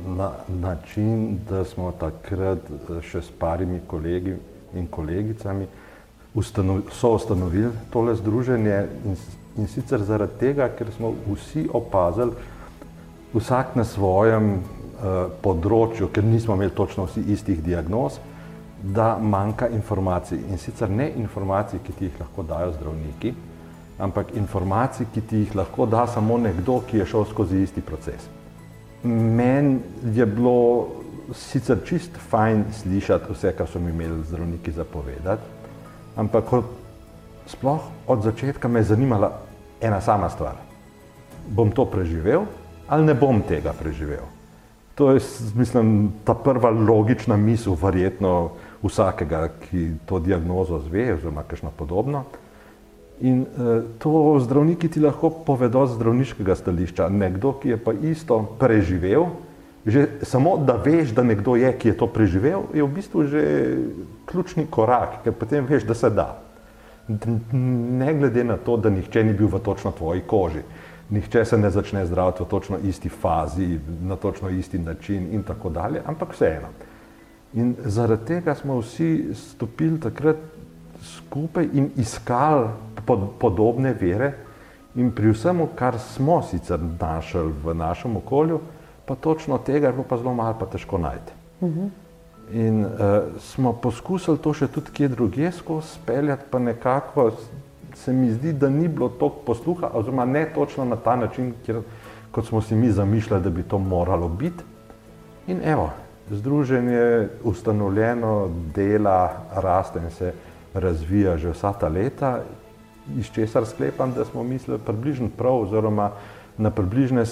Na 0.07 0.31
način, 0.47 1.39
da 1.49 1.63
smo 1.65 1.91
takrat 1.91 2.59
še 3.01 3.21
s 3.21 3.31
parimi 3.39 3.79
kolegi 3.87 4.35
in 4.75 4.87
kolegicami 4.87 5.65
so 6.91 7.13
ustanovili 7.15 7.71
tole 7.89 8.15
združenje 8.15 8.75
in, 9.05 9.15
in 9.57 9.67
sicer 9.67 10.03
zaradi 10.03 10.39
tega, 10.39 10.67
ker 10.77 10.91
smo 10.91 11.13
vsi 11.31 11.69
opazili, 11.73 12.35
vsak 13.33 13.75
na 13.79 13.85
svojem 13.87 14.51
uh, 14.59 15.31
področju, 15.41 16.11
ker 16.11 16.23
nismo 16.23 16.59
imeli 16.59 16.75
točno 16.75 17.07
vsi 17.07 17.23
istih 17.31 17.63
diagnoz, 17.63 18.19
da 18.83 19.15
manjka 19.17 19.71
informacij 19.71 20.43
in 20.49 20.61
sicer 20.61 20.91
ne 20.91 21.09
informacij, 21.15 21.79
ki 21.79 21.93
ti 21.97 22.09
jih 22.09 22.19
lahko 22.21 22.43
dajo 22.43 22.75
zdravniki, 22.75 23.33
ampak 23.99 24.35
informacij, 24.35 25.07
ki 25.13 25.21
ti 25.21 25.37
jih 25.43 25.55
lahko 25.55 25.85
da 25.85 26.07
samo 26.07 26.37
nekdo, 26.37 26.81
ki 26.87 26.97
je 26.97 27.05
šel 27.05 27.25
skozi 27.25 27.61
isti 27.63 27.81
proces. 27.81 28.27
Meni 29.03 29.79
je 30.13 30.25
bilo 30.25 30.87
sicer 31.33 31.79
čist 31.85 32.17
fajn 32.29 32.65
slišati 32.81 33.33
vse, 33.33 33.53
kar 33.57 33.67
so 33.67 33.79
mi 33.79 33.91
imeli 33.91 34.23
zdravniki 34.23 34.71
zapovedati, 34.71 35.41
ampak 36.15 36.53
od, 36.53 36.69
sploh 37.47 37.81
od 38.07 38.23
začetka 38.23 38.67
me 38.67 38.79
je 38.79 38.91
zanimala 38.91 39.31
ena 39.81 40.01
sama 40.01 40.29
stvar. 40.29 40.55
Bom 41.47 41.71
to 41.71 41.85
preživel 41.85 42.45
ali 42.87 43.05
ne 43.05 43.13
bom 43.13 43.41
tega 43.41 43.73
preživel? 43.73 44.25
To 44.95 45.11
je, 45.11 45.19
mislim, 45.55 46.11
ta 46.23 46.33
prva 46.33 46.69
logična 46.69 47.35
misel, 47.37 47.75
verjetno 47.81 48.51
vsakega, 48.83 49.49
ki 49.65 49.89
to 50.05 50.19
diagnozo 50.19 50.79
zve, 50.85 51.13
oziroma 51.13 51.43
kakšno 51.43 51.71
podobno. 51.75 52.23
In 53.21 53.45
eh, 53.47 53.81
to 53.99 54.39
zdravniki 54.39 54.89
ti 54.89 54.99
lahko 54.99 55.29
povedo 55.29 55.85
z 55.87 55.95
zdravniškega 55.95 56.55
stališča. 56.55 57.09
Nekdo, 57.09 57.53
ki 57.61 57.69
je 57.69 57.77
pa 57.79 57.93
isto 57.95 58.41
preživel, 58.59 59.29
že 59.85 60.19
samo 60.25 60.57
da 60.57 60.75
veš, 60.81 61.13
da 61.15 61.23
nekdo 61.23 61.55
je, 61.55 61.69
ki 61.77 61.93
je 61.93 61.97
to 61.97 62.07
preživel, 62.11 62.65
je 62.73 62.83
v 62.83 62.89
bistvu 62.91 63.23
že 63.29 63.43
ključni 64.25 64.65
korak, 64.67 65.21
ker 65.23 65.31
potem 65.31 65.65
veš, 65.65 65.85
da 65.85 65.93
se 65.93 66.09
da. 66.09 66.41
Ne 67.53 68.13
glede 68.17 68.43
na 68.43 68.57
to, 68.57 68.77
da 68.81 68.89
nihče 68.89 69.23
ni 69.23 69.33
bil 69.37 69.47
v 69.47 69.61
točno 69.61 69.93
tvoji 69.93 70.25
koži, 70.25 70.65
nihče 71.09 71.45
se 71.45 71.57
ne 71.57 71.69
začne 71.69 72.05
zdraviti 72.05 72.43
v 72.43 72.49
točno 72.49 72.81
isti 72.81 73.09
fazi, 73.09 73.79
na 74.01 74.17
točno 74.17 74.49
isti 74.49 74.81
način 74.81 75.29
in 75.31 75.43
tako 75.43 75.69
dalje, 75.69 76.01
ampak 76.05 76.33
vseeno. 76.33 76.73
In 77.53 77.75
zaradi 77.85 78.25
tega 78.25 78.55
smo 78.55 78.81
vsi 78.81 79.31
stopili 79.33 79.99
takrat 79.99 80.35
skupaj 81.05 81.69
in 81.73 81.89
iskali 81.95 82.67
pod, 83.05 83.29
podobne 83.39 83.93
vere, 83.93 84.33
in 84.95 85.11
pri 85.11 85.33
vsem, 85.33 85.61
kar 85.75 85.99
smo 85.99 86.41
sicer 86.43 86.79
našli 86.99 87.51
v 87.63 87.73
našem 87.75 88.17
okolju, 88.17 88.59
pa 89.05 89.15
točno 89.15 89.57
tega 89.57 89.87
je 89.87 89.93
bilo 89.93 90.05
pa 90.09 90.17
zelo 90.17 90.33
malo, 90.33 90.55
pa 90.59 90.65
težko 90.65 90.97
najti. 90.97 91.31
Uh 91.61 91.69
-huh. 91.69 91.89
In 92.51 92.85
uh, 92.85 92.91
smo 93.39 93.73
poskusili 93.73 94.37
to 94.37 94.53
še 94.53 94.67
tudi 94.67 94.91
kje 94.93 95.07
drugje 95.07 95.51
skozi 95.51 95.87
speljati, 95.87 96.43
pa 96.49 96.59
nekako 96.59 97.31
se 97.95 98.13
mi 98.13 98.31
zdi, 98.31 98.53
da 98.53 98.69
ni 98.69 98.87
bilo 98.87 99.09
toliko 99.09 99.37
posluha, 99.45 99.89
oziroma 99.93 100.25
ne 100.25 100.45
točno 100.55 100.85
na 100.85 100.95
ta 100.95 101.15
način, 101.15 101.53
kjer, 101.65 101.81
kot 102.31 102.45
smo 102.45 102.61
si 102.61 102.75
mi 102.75 102.91
zamišljali, 102.91 103.43
da 103.43 103.49
bi 103.49 103.63
to 103.63 103.79
moralo 103.79 104.29
biti. 104.29 104.63
In 105.47 105.61
evo, 105.63 105.89
združenje 106.31 107.27
ustanovljeno, 107.43 108.49
dela, 108.75 109.31
raste 109.55 109.99
in 109.99 110.09
se 110.09 110.33
razvija 110.75 111.37
že 111.37 111.51
vsa 111.51 111.73
ta 111.73 111.87
leta, 111.87 112.39
iz 113.17 113.29
česar 113.31 113.65
sklepam, 113.65 114.13
da 114.13 114.25
smo 114.25 114.43
mislili 114.43 114.79
približno 114.79 115.29
prav, 115.37 115.61
oziroma 115.61 116.11
na 116.57 116.69
približne, 116.71 117.25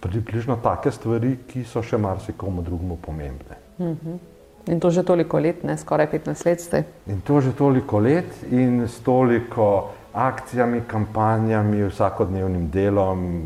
približno 0.00 0.56
take 0.62 0.90
stvari, 0.90 1.36
ki 1.46 1.64
so 1.64 1.82
še 1.82 1.98
marsikomu 1.98 2.62
drugemu 2.62 2.96
pomembne. 2.96 3.58
Mhm. 3.78 4.18
In 4.66 4.80
to 4.80 4.90
že 4.90 5.02
toliko 5.02 5.38
let, 5.38 5.64
ne? 5.64 5.76
skoraj 5.78 6.06
15 6.10 6.46
let 6.46 6.60
ste. 6.60 6.84
In 7.06 7.20
to 7.20 7.40
že 7.40 7.52
toliko 7.52 7.98
let 7.98 8.30
in 8.50 8.86
s 8.86 9.00
toliko 9.02 9.90
akcijami, 10.12 10.84
kampanjami, 10.86 11.88
vsakodnevnim 11.88 12.70
delom, 12.70 13.42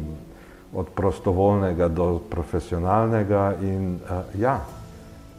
od 0.76 0.87
prostovoljnega 0.95 1.88
do 1.88 2.21
profesionalnega. 2.31 3.55
In, 3.62 3.95
uh, 3.95 4.41
ja, 4.41 4.61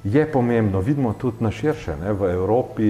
je 0.04 0.32
pomembno, 0.32 0.80
vidimo 0.80 1.14
tudi 1.14 1.38
na 1.40 1.52
širše, 1.52 1.96
ne, 2.02 2.14
v 2.14 2.32
Evropi, 2.32 2.90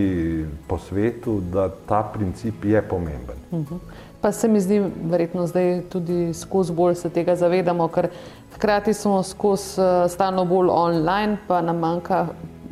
po 0.67 0.77
svetu, 0.77 1.41
da 1.53 1.69
ta 1.69 2.03
princip 2.13 2.65
je 2.65 2.81
pomemben. 2.81 3.37
Uh 3.51 3.59
mhm. 3.59 3.75
-huh. 3.75 3.79
Pa 4.21 4.31
se 4.31 4.47
mi 4.47 4.61
zdi, 4.61 4.81
verjetno 5.09 5.47
zdaj 5.47 5.81
tudi 5.89 6.33
skozi 6.33 6.73
bolj 6.73 6.95
se 6.95 7.09
tega 7.09 7.35
zavedamo, 7.35 7.87
ker 7.87 8.09
hkrati 8.55 8.93
smo 8.93 9.23
skozi 9.23 9.81
uh, 9.81 10.11
stalno 10.11 10.45
bolj 10.45 10.69
online, 10.71 11.37
pa 11.47 11.61
nam 11.61 11.77
manjka 11.79 12.27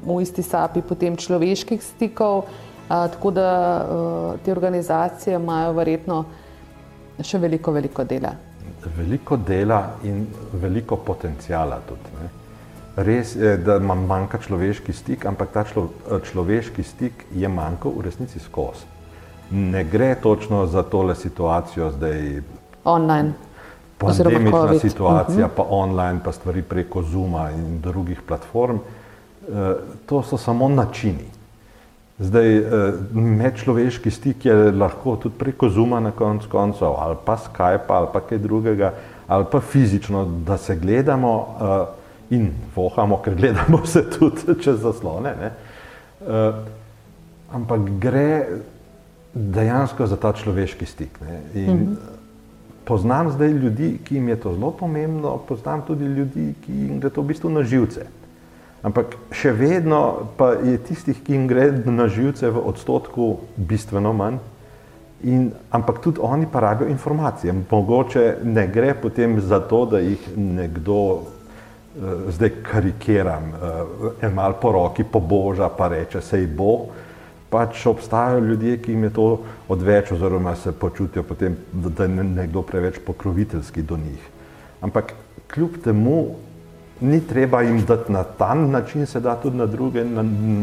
v 0.05 0.21
isti 0.21 0.43
sapi 0.43 0.81
potem 0.81 1.17
človeških 1.17 1.83
stikov. 1.83 2.37
Uh, 2.37 2.45
tako 2.89 3.31
da 3.31 3.49
uh, 3.77 4.39
te 4.45 4.51
organizacije 4.51 5.35
imajo 5.35 5.73
verjetno 5.73 6.25
še 7.21 7.37
veliko, 7.37 7.71
veliko 7.71 8.03
dela. 8.03 8.33
Veliko 8.97 9.37
dela 9.37 9.79
in 10.03 10.25
veliko 10.53 10.97
potencijala 10.97 11.79
tudi. 11.87 12.17
Ne. 12.21 12.29
Res 12.95 13.35
je, 13.35 13.57
da 13.57 13.75
nam 13.79 14.05
manjka 14.07 14.39
človeški 14.39 14.93
stik, 14.95 15.25
ampak 15.27 15.51
ta 15.51 15.65
člo, 15.67 15.89
človeški 16.31 16.83
stik 16.83 17.25
je 17.35 17.47
manjkal 17.51 17.91
v 17.91 18.05
resnici 18.07 18.39
skozi. 18.39 18.87
Ne 19.51 19.83
gre 19.83 20.15
točno 20.15 20.63
za 20.65 20.83
tole 20.83 21.15
situacijo 21.15 21.91
zdaj. 21.91 22.41
Online. 22.83 23.33
Pandemična 23.97 24.79
situacija, 24.79 25.45
uh 25.45 25.51
-huh. 25.51 25.55
pa 25.55 25.63
online, 25.69 26.19
pa 26.23 26.31
stvari 26.31 26.61
preko 26.61 27.03
Zuma 27.03 27.51
in 27.51 27.81
drugih 27.81 28.21
platform. 28.21 28.77
E, 28.77 29.73
to 30.05 30.23
so 30.23 30.37
samo 30.37 30.69
načini. 30.69 31.27
Zdaj, 32.19 32.57
e, 32.57 32.63
medčloveški 33.13 34.11
stik 34.11 34.45
je 34.45 34.71
lahko 34.71 35.15
tudi 35.15 35.35
preko 35.35 35.69
Zuma 35.69 35.99
na 35.99 36.11
koncu 36.11 36.49
koncev, 36.49 36.87
ali 36.97 37.15
pa 37.25 37.37
Skype, 37.37 37.87
ali 37.87 38.07
pa 38.13 38.19
kaj 38.19 38.37
drugega, 38.37 38.93
ali 39.27 39.45
pa 39.51 39.59
fizično, 39.59 40.25
da 40.25 40.57
se 40.57 40.75
gledamo. 40.75 41.37
Uh, 41.39 42.04
in 42.29 42.51
vohamo, 42.75 43.19
ker 43.21 43.35
gledamo 43.35 43.85
se 43.85 44.05
tudi 44.09 44.55
čez 44.61 44.81
zaslone. 44.81 45.35
Uh, 46.21 46.55
ampak 47.53 47.89
gre 47.99 48.45
dejansko 49.33 50.07
za 50.07 50.17
ta 50.17 50.33
človeški 50.33 50.85
stik. 50.85 51.19
In 51.53 51.73
mm 51.73 51.79
-hmm. 51.79 51.95
poznam 52.85 53.31
zdaj 53.31 53.49
ljudi, 53.49 53.99
ki 54.03 54.15
jim 54.15 54.29
je 54.29 54.35
to 54.35 54.53
zelo 54.53 54.71
pomembno, 54.71 55.37
poznam 55.37 55.81
tudi 55.87 56.05
ljudi, 56.05 56.53
ki 56.65 56.73
jim 56.73 56.99
gre 56.99 57.09
to 57.09 57.21
v 57.21 57.25
bistvu 57.25 57.49
na 57.49 57.63
živce. 57.63 58.05
Ampak 58.83 59.15
še 59.31 59.51
vedno 59.51 60.29
pa 60.37 60.53
je 60.53 60.77
tistih, 60.77 61.23
ki 61.23 61.33
jim 61.33 61.47
gre 61.47 61.71
na 61.85 62.07
živce 62.07 62.49
v 62.49 62.61
odstotku 62.67 63.37
bistveno 63.57 64.13
manj. 64.13 64.37
In, 65.23 65.51
ampak 65.71 65.99
tudi 65.99 66.19
oni 66.21 66.45
pa 66.51 66.59
rabijo 66.59 66.89
informacije. 66.89 67.53
Mogoče 67.71 68.37
ne 68.43 68.67
gre 68.67 68.93
potem 68.93 69.41
za 69.41 69.59
to, 69.59 69.85
da 69.85 69.99
jih 69.99 70.37
nekdo 70.37 71.21
zdaj 72.29 72.49
karikiram, 72.71 73.43
eh, 73.43 74.25
en 74.25 74.33
mal 74.33 74.53
po 74.61 74.71
roki 74.71 75.03
poboža, 75.03 75.69
pa 75.69 75.87
reče, 75.87 76.21
se 76.21 76.39
ji 76.39 76.47
bo. 76.47 76.85
Pač 77.49 77.85
obstajajo 77.85 78.39
ljudje, 78.39 78.77
ki 78.81 78.91
jim 78.91 79.03
je 79.03 79.09
to 79.09 79.39
odveč, 79.69 80.11
oziroma 80.11 80.55
se 80.55 80.71
počutijo 80.71 81.23
potem, 81.23 81.57
da 81.71 82.03
je 82.03 82.09
nekdo 82.09 82.61
preveč 82.61 82.99
pokroviteljski 83.05 83.81
do 83.81 83.97
njih. 83.97 84.29
Ampak 84.81 85.13
kljub 85.53 85.69
temu 85.83 86.25
ni 87.01 87.21
treba 87.27 87.61
jim 87.61 87.85
dati 87.85 88.11
na 88.11 88.23
ta 88.23 88.53
način, 88.53 89.05
se 89.05 89.19
da 89.19 89.35
tudi 89.35 89.57
na 89.57 89.65
druge 89.65 90.03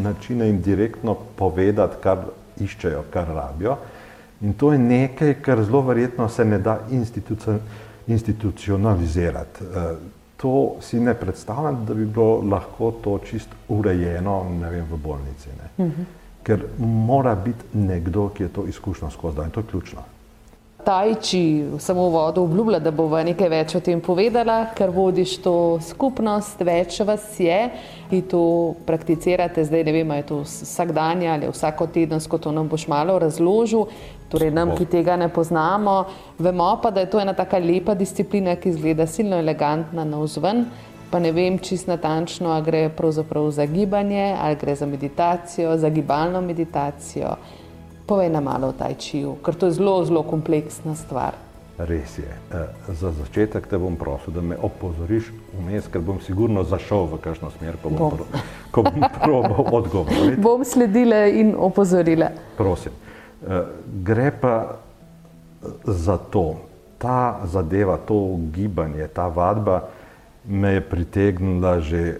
načine 0.02 0.46
jim 0.46 0.60
direktno 0.60 1.16
povedati, 1.36 1.96
kar 2.02 2.18
iščejo, 2.60 3.02
kar 3.10 3.26
rabijo. 3.34 3.76
In 4.40 4.52
to 4.52 4.72
je 4.72 4.78
nekaj, 4.78 5.34
kar 5.34 5.64
zelo 5.64 5.80
verjetno 5.80 6.28
se 6.28 6.44
ne 6.44 6.58
da 6.58 6.78
institucionalizirati. 8.06 9.64
To 10.42 10.74
si 10.80 11.00
ne 11.00 11.14
predstavljam, 11.14 11.84
da 11.86 11.94
bi 11.94 12.06
bilo 12.06 12.40
lahko 12.50 12.90
to 13.04 13.18
čist 13.18 13.48
urejeno 13.68 14.42
vem, 14.70 14.86
v 14.90 14.96
bolnici. 14.96 15.48
Uh 15.76 15.84
mhm. 15.84 15.94
-huh. 16.00 16.04
Ker 16.42 16.64
mora 16.78 17.34
biti 17.34 17.64
nekdo, 17.78 18.28
ki 18.28 18.42
je 18.42 18.48
to 18.48 18.64
izkušnjo 18.66 19.10
skozi, 19.10 19.40
in 19.44 19.50
to 19.50 19.60
je 19.60 19.66
ključno. 19.70 20.02
Tajči 20.84 21.64
samo 21.78 22.08
vodo 22.08 22.42
obljublja, 22.42 22.78
da 22.82 22.90
bo 22.90 23.06
nekaj 23.06 23.48
več 23.48 23.74
o 23.78 23.80
tem 23.80 24.00
povedala, 24.02 24.72
ker 24.74 24.90
vodiš 24.90 25.36
to 25.44 25.54
skupnost, 25.78 26.58
več 26.66 26.98
vas 27.06 27.22
je, 27.38 27.58
ki 28.10 28.22
to 28.26 28.42
prakticirate. 28.86 29.62
Zdaj 29.62 29.84
ne 29.86 29.94
vem, 29.94 30.10
je 30.18 30.26
to 30.32 30.40
vsak 30.42 30.90
dan 30.96 31.22
ali 31.22 31.50
vsako 31.50 31.86
tedensko, 31.86 32.38
to 32.38 32.50
nam 32.50 32.68
boš 32.68 32.88
malo 32.90 33.18
razložil. 33.22 33.86
Torej, 34.32 34.50
nam, 34.50 34.74
ki 34.74 34.88
tega 34.88 35.14
ne 35.20 35.28
poznamo, 35.28 35.96
vemo 36.40 36.70
pa, 36.82 36.90
da 36.90 37.04
je 37.04 37.10
to 37.12 37.20
ena 37.20 37.34
taka 37.36 37.60
lepa 37.60 37.94
disciplina, 37.94 38.56
ki 38.56 38.72
izgleda 38.72 39.06
silno 39.06 39.38
elegantna 39.38 40.04
na 40.08 40.18
vzven. 40.18 40.64
Pa 41.12 41.20
ne 41.20 41.30
vem 41.36 41.58
čist 41.60 41.86
natančno, 41.86 42.50
ali 42.50 42.64
gre 42.64 42.86
pravzaprav 42.96 43.50
za 43.52 43.66
gibanje, 43.68 44.32
ali 44.40 44.56
gre 44.56 44.74
za 44.74 44.86
meditacijo, 44.88 45.76
za 45.76 45.90
gibalno 45.92 46.40
meditacijo. 46.40 47.36
Povej 48.06 48.28
nam 48.34 48.44
malo 48.44 48.68
o 48.68 48.76
tajčiju, 48.76 49.36
ker 49.44 49.54
to 49.54 49.70
je 49.70 49.78
zelo, 49.78 50.04
zelo 50.04 50.22
kompleksna 50.26 50.94
stvar. 50.98 51.38
Res 51.78 52.18
je. 52.18 52.28
E, 52.28 52.62
za 52.92 53.12
začetek 53.16 53.66
te 53.66 53.78
bom 53.78 53.96
prosil, 53.96 54.34
da 54.34 54.42
me 54.44 54.58
opozoriš 54.60 55.30
vmes, 55.56 55.88
ker 55.90 56.02
bom 56.04 56.20
sigurno 56.20 56.64
zašel 56.68 57.08
v 57.14 57.20
kakšno 57.22 57.50
smer, 57.58 57.78
ko 57.82 57.90
bom, 57.90 57.98
bom. 57.98 58.18
Pro, 58.18 58.42
ko 58.74 58.84
bom 58.86 59.06
probal 59.24 59.72
odgovoriti. 59.80 60.40
Bom 60.42 60.64
sledila 60.64 61.24
in 61.30 61.54
opozorila. 61.56 62.30
Prosim. 62.58 62.92
E, 63.42 63.62
gre 64.04 64.30
pa 64.30 64.54
za 65.84 66.18
to, 66.18 66.60
ta 66.98 67.40
zadeva, 67.46 67.96
to 67.96 68.38
gibanje, 68.54 69.08
ta 69.08 69.26
vadba 69.26 69.88
me 70.44 70.74
je 70.74 70.80
pritegnila 70.80 71.80
že 71.80 72.18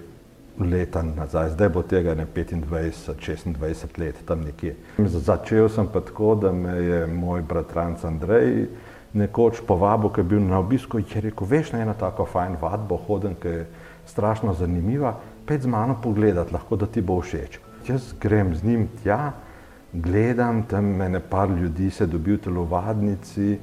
leta 0.61 1.02
nazaj, 1.02 1.50
zdaj 1.50 1.68
bo 1.68 1.82
tega 1.82 2.14
ne 2.14 2.26
25, 2.26 2.66
26 2.68 3.99
let, 3.99 4.16
tam 4.26 4.40
nekje. 4.44 4.76
Začel 4.99 5.68
sem 5.68 5.88
pa 5.92 6.00
tako, 6.00 6.35
da 6.35 6.52
me 6.52 6.76
je 6.76 7.06
moj 7.06 7.42
bratranc 7.42 8.04
Andrej 8.04 8.66
nekoč 9.12 9.61
povabil, 9.66 10.11
ki 10.11 10.21
je 10.21 10.25
bil 10.25 10.40
na 10.40 10.59
obisku 10.59 10.99
in 10.99 11.06
je 11.14 11.21
rekel, 11.21 11.47
veš 11.47 11.73
na 11.73 11.82
eno 11.85 11.94
tako 11.99 12.25
fajn 12.26 12.56
vadbo 12.61 12.97
hoden, 12.97 13.35
ki 13.35 13.49
je 13.49 13.66
strašno 14.06 14.54
zanimiva, 14.54 15.18
pet 15.47 15.62
z 15.62 15.66
mano 15.66 15.97
pogledati, 16.02 16.52
lahko 16.52 16.76
da 16.76 16.87
ti 16.87 17.02
bo 17.02 17.21
všeč. 17.21 17.61
Jaz 17.88 18.12
grem 18.21 18.54
z 18.54 18.64
njim 18.64 18.88
tja, 19.02 19.32
gledam, 19.92 20.62
tam 20.62 20.85
me 20.85 21.09
ne 21.09 21.21
par 21.21 21.50
ljudi 21.50 21.90
se 21.90 22.06
dobi 22.06 22.37
v 22.37 22.44
telovadnici, 22.49 23.59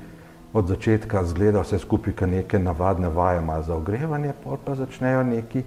od 0.53 0.67
začetka 0.67 1.23
zgleda 1.23 1.61
vse 1.61 1.79
skupaj, 1.79 2.13
ka 2.13 2.25
neke 2.25 2.59
navadne 2.59 3.09
vaje 3.09 3.39
ima 3.39 3.61
za 3.61 3.75
ogrevanje, 3.75 4.33
pa 4.65 4.75
začnejo 4.75 5.23
neki 5.23 5.63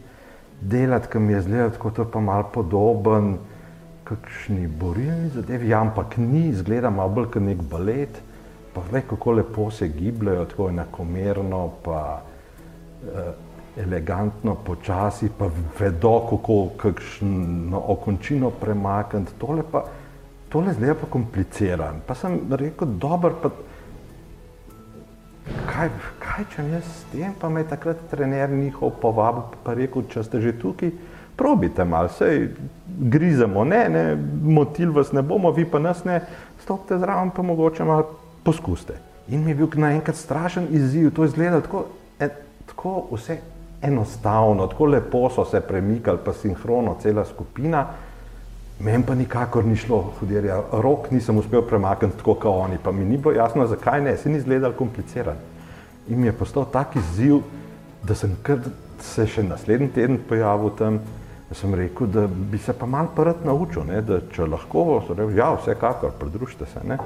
delati, 0.62 1.08
ki 1.12 1.18
mi 1.18 1.32
je 1.32 1.42
zdelo, 1.42 1.70
tako 1.70 1.90
to 1.90 2.04
pa 2.04 2.20
malo 2.20 2.50
podoben, 2.54 3.36
kakšni 4.04 4.66
borilni 4.66 5.30
zadevi, 5.34 5.68
ja, 5.68 5.80
ampak 5.80 6.16
ni, 6.16 6.48
izgleda 6.48 6.90
malo 6.90 7.14
bolj 7.16 7.30
kot 7.34 7.42
nek 7.42 7.62
balet, 7.70 8.20
pa 8.74 8.82
ve, 8.90 9.02
kako 9.08 9.38
lepo 9.38 9.70
se 9.70 9.88
gibljajo, 9.88 10.44
tako 10.50 10.68
enakomerno, 10.68 11.62
pa 11.84 12.02
eh, 13.06 13.32
elegantno, 13.82 14.54
počasi, 14.66 15.30
pa 15.38 15.48
vedo, 15.78 16.14
kako 16.30 16.58
kakšno 16.76 17.82
okončino 17.94 18.50
premakniti, 18.50 19.36
tole 19.40 19.64
pa, 19.72 19.84
tole 20.52 20.74
zdaj 20.76 20.94
pa 21.00 21.08
kompliciran. 21.10 22.02
Pa 22.06 22.14
sem 22.14 22.40
rekel, 22.50 22.96
dober, 23.00 23.38
pa 23.42 23.50
kaj, 25.46 25.90
kaj 26.22 26.44
če 26.54 26.66
jaz 26.70 26.84
s 26.86 27.06
tem, 27.12 27.32
pa 27.38 27.48
me 27.48 27.62
je 27.62 27.70
takrat 27.72 28.02
trener 28.10 28.50
njihov 28.50 28.94
povabil, 29.02 29.42
pa 29.64 29.74
rekel, 29.78 30.06
če 30.10 30.24
ste 30.26 30.40
že 30.40 30.54
tukaj, 30.58 30.92
probite 31.36 31.84
malo, 31.84 32.10
sej 32.12 32.50
grizemo, 32.86 33.64
ne, 33.64 33.86
ne, 33.88 34.04
motil 34.42 34.92
vas 34.92 35.12
ne 35.12 35.22
bomo, 35.22 35.50
vi 35.50 35.64
pa 35.64 35.80
nas 35.82 36.04
ne, 36.04 36.20
stopite 36.62 36.98
zraven, 37.02 37.32
pa 37.34 37.42
mogoče 37.42 37.84
malo 37.84 38.18
poskuste. 38.44 38.98
In 39.32 39.44
mi 39.44 39.50
je 39.50 39.62
bil 39.62 39.80
naenkrat 39.80 40.16
strašen 40.16 40.68
izziv, 40.70 41.10
to 41.14 41.24
je 41.24 41.32
izgledalo 41.32 41.62
tako, 41.64 41.84
e, 42.20 42.28
tako 42.66 42.94
vse 43.12 43.38
enostavno, 43.82 44.66
tako 44.66 44.86
lepo 44.92 45.28
so 45.30 45.44
se 45.44 45.60
premikali, 45.60 46.18
pa 46.24 46.32
sinhrono, 46.32 46.96
cela 47.02 47.24
skupina. 47.24 47.86
Meni 48.82 49.04
pa 49.06 49.14
nikakor 49.14 49.64
ni 49.64 49.76
šlo, 49.78 50.00
hudirja, 50.18 50.56
rok 50.82 51.10
nisem 51.14 51.38
uspel 51.38 51.62
premakniti 51.62 52.18
tako 52.18 52.34
kot 52.34 52.50
oni, 52.50 52.80
pa 52.82 52.90
mi 52.92 53.04
ni 53.06 53.16
bilo 53.16 53.34
jasno, 53.36 53.66
zakaj 53.70 54.00
ne, 54.02 54.16
se 54.16 54.30
ni 54.30 54.40
izgledal 54.40 54.72
kompliciran. 54.74 55.36
In 56.08 56.18
mi 56.20 56.26
je 56.26 56.32
postal 56.32 56.66
tak 56.72 56.96
izziv, 56.98 57.44
da 58.02 58.14
sem 58.18 58.34
se 58.98 59.26
še 59.26 59.44
naslednji 59.46 59.92
teden 59.94 60.18
pojavil 60.28 60.72
tam, 60.78 60.98
da 61.48 61.54
sem 61.54 61.74
rekel, 61.78 62.10
da 62.10 62.26
bi 62.26 62.58
se 62.58 62.74
pa 62.74 62.88
mal 62.90 63.12
prd 63.14 63.46
naučil, 63.46 63.84
ne, 63.86 64.00
da 64.02 64.18
če 64.34 64.48
lahko, 64.50 65.02
so 65.06 65.14
rekli, 65.14 65.38
ja, 65.38 65.52
vsekakor, 65.54 66.16
pridružite 66.18 66.66
se. 66.72 66.82
Ne. 66.88 66.98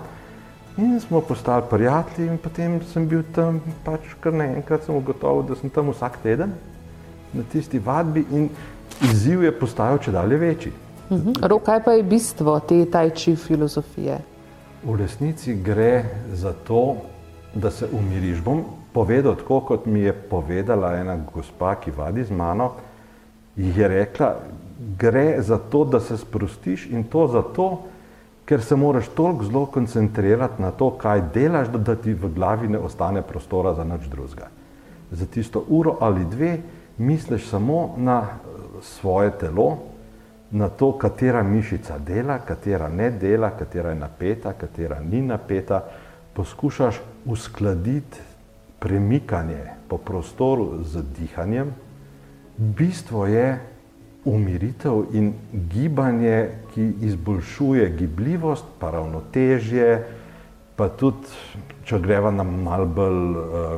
In 0.80 0.96
smo 1.00 1.20
postali 1.20 1.68
prijatelji 1.68 2.30
in 2.30 2.40
potem 2.40 2.80
sem 2.88 3.04
bil 3.08 3.20
tam 3.36 3.60
pač 3.84 4.16
kar 4.20 4.32
naenkrat 4.32 4.88
sem 4.88 4.96
ugotovil, 4.96 5.44
da 5.48 5.60
sem 5.60 5.72
tam 5.72 5.92
vsak 5.92 6.18
teden 6.24 6.56
na 7.36 7.44
tisti 7.52 7.78
vadbi 7.84 8.24
in 8.32 8.48
izziv 9.04 9.44
je 9.44 9.52
postajal 9.52 10.00
če 10.00 10.16
dalje 10.16 10.40
večji. 10.40 10.72
Mhm. 11.10 11.32
Rok, 11.42 11.62
kaj 11.62 11.82
pa 11.84 11.92
je 11.92 12.02
bistvo 12.02 12.60
te 12.60 12.84
tajči 12.90 13.36
filozofije? 13.36 14.18
V 14.84 14.96
resnici 14.96 15.54
gre 15.54 16.04
za 16.32 16.52
to, 16.52 16.96
da 17.54 17.70
se 17.70 17.86
umiriš. 17.92 18.42
Bom 18.42 18.64
povedal 18.92 19.36
tako, 19.36 19.60
kot 19.60 19.86
mi 19.86 20.00
je 20.00 20.12
povedala 20.12 20.96
ena 20.96 21.16
gospa, 21.34 21.74
ki 21.74 21.90
vadi 21.90 22.24
z 22.24 22.30
mano, 22.30 22.72
je 23.56 23.88
rekla, 23.88 24.34
gre 24.98 25.42
za 25.42 25.58
to, 25.58 25.84
da 25.84 26.00
se 26.00 26.16
sprostiš 26.16 26.86
in 26.90 27.04
to 27.04 27.26
zato, 27.26 27.82
ker 28.44 28.62
se 28.62 28.76
moraš 28.76 29.08
toliko 29.08 29.44
zelo 29.44 29.66
koncentrirati 29.66 30.62
na 30.62 30.70
to, 30.70 30.90
kaj 30.90 31.22
delaš, 31.34 31.68
da, 31.68 31.78
da 31.78 31.94
ti 31.96 32.14
v 32.14 32.30
glavi 32.34 32.68
ne 32.68 32.78
ostane 32.78 33.22
prostora 33.22 33.74
za 33.74 33.84
nič 33.84 34.06
drugega. 34.10 34.48
Za 35.10 35.26
tisto 35.26 35.64
uro 35.68 35.96
ali 36.00 36.24
dve 36.24 36.58
misliš 36.98 37.48
samo 37.48 37.94
na 37.96 38.22
svoje 38.82 39.30
telo, 39.38 39.76
na 40.50 40.68
to, 40.68 40.92
katera 40.98 41.42
mišica 41.42 41.98
dela, 41.98 42.38
katera 42.38 42.88
ne 42.88 43.10
dela, 43.10 43.50
katera 43.58 43.90
je 43.90 44.00
napeta, 44.00 44.52
katera 44.52 45.00
ni 45.00 45.22
napeta, 45.22 45.84
poskušaš 46.34 47.00
uskladiti 47.24 48.18
premikanje 48.78 49.64
po 49.88 49.98
prostoru 49.98 50.84
z 50.84 51.02
dihanjem. 51.18 51.74
Bistvo 52.56 53.26
je 53.26 53.58
umiritev 54.24 55.04
in 55.12 55.32
gibanje, 55.52 56.48
ki 56.74 56.92
izboljšuje 57.00 57.90
gibljivost, 57.98 58.64
pa 58.78 58.90
ravnotežje, 58.90 60.06
pa 60.76 60.88
tudi, 60.88 61.30
če 61.84 61.98
greva 62.02 62.30
na 62.30 62.42
mal 62.42 62.86
bolj 62.86 63.36
uh, 63.36 63.76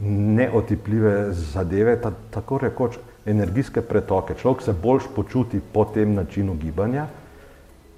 neotipljive 0.00 1.32
zadeve, 1.32 1.96
ta, 2.00 2.12
tako 2.30 2.58
rekoč 2.58 2.98
energijske 3.26 3.82
pretoke. 3.82 4.34
Človek 4.34 4.62
se 4.62 4.72
boljš 4.72 5.04
počuti 5.16 5.60
po 5.72 5.84
tem 5.84 6.14
načinu 6.14 6.54
gibanja 6.54 7.06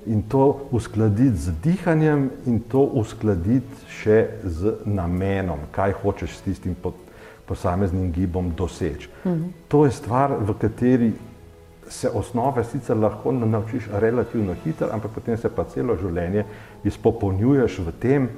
in 0.07 0.23
to 0.23 0.69
uskladiti 0.71 1.37
z 1.37 1.53
dihanjem 1.62 2.31
in 2.47 2.61
to 2.61 2.81
uskladiti 2.81 3.87
še 3.91 4.29
z 4.45 4.77
namenom, 4.85 5.67
kaj 5.71 5.97
hočeš 6.03 6.37
s 6.37 6.43
tistim 6.43 6.77
posameznim 7.47 8.12
gibom 8.12 8.53
doseči. 8.57 9.09
Mhm. 9.25 9.49
To 9.69 9.85
je 9.85 9.91
stvar, 9.91 10.37
v 10.41 10.55
kateri 10.59 11.12
se 11.89 12.11
osnove 12.11 12.65
sicer 12.65 12.97
lahko 12.97 13.33
naučiš 13.33 13.89
relativno 13.93 14.55
hitro, 14.65 14.89
ampak 14.93 15.11
potem 15.15 15.37
se 15.37 15.49
pa 15.49 15.65
celo 15.65 15.97
življenje 15.97 16.45
izpopolnjuješ 16.85 17.79
v 17.79 17.93
tem, 18.01 18.29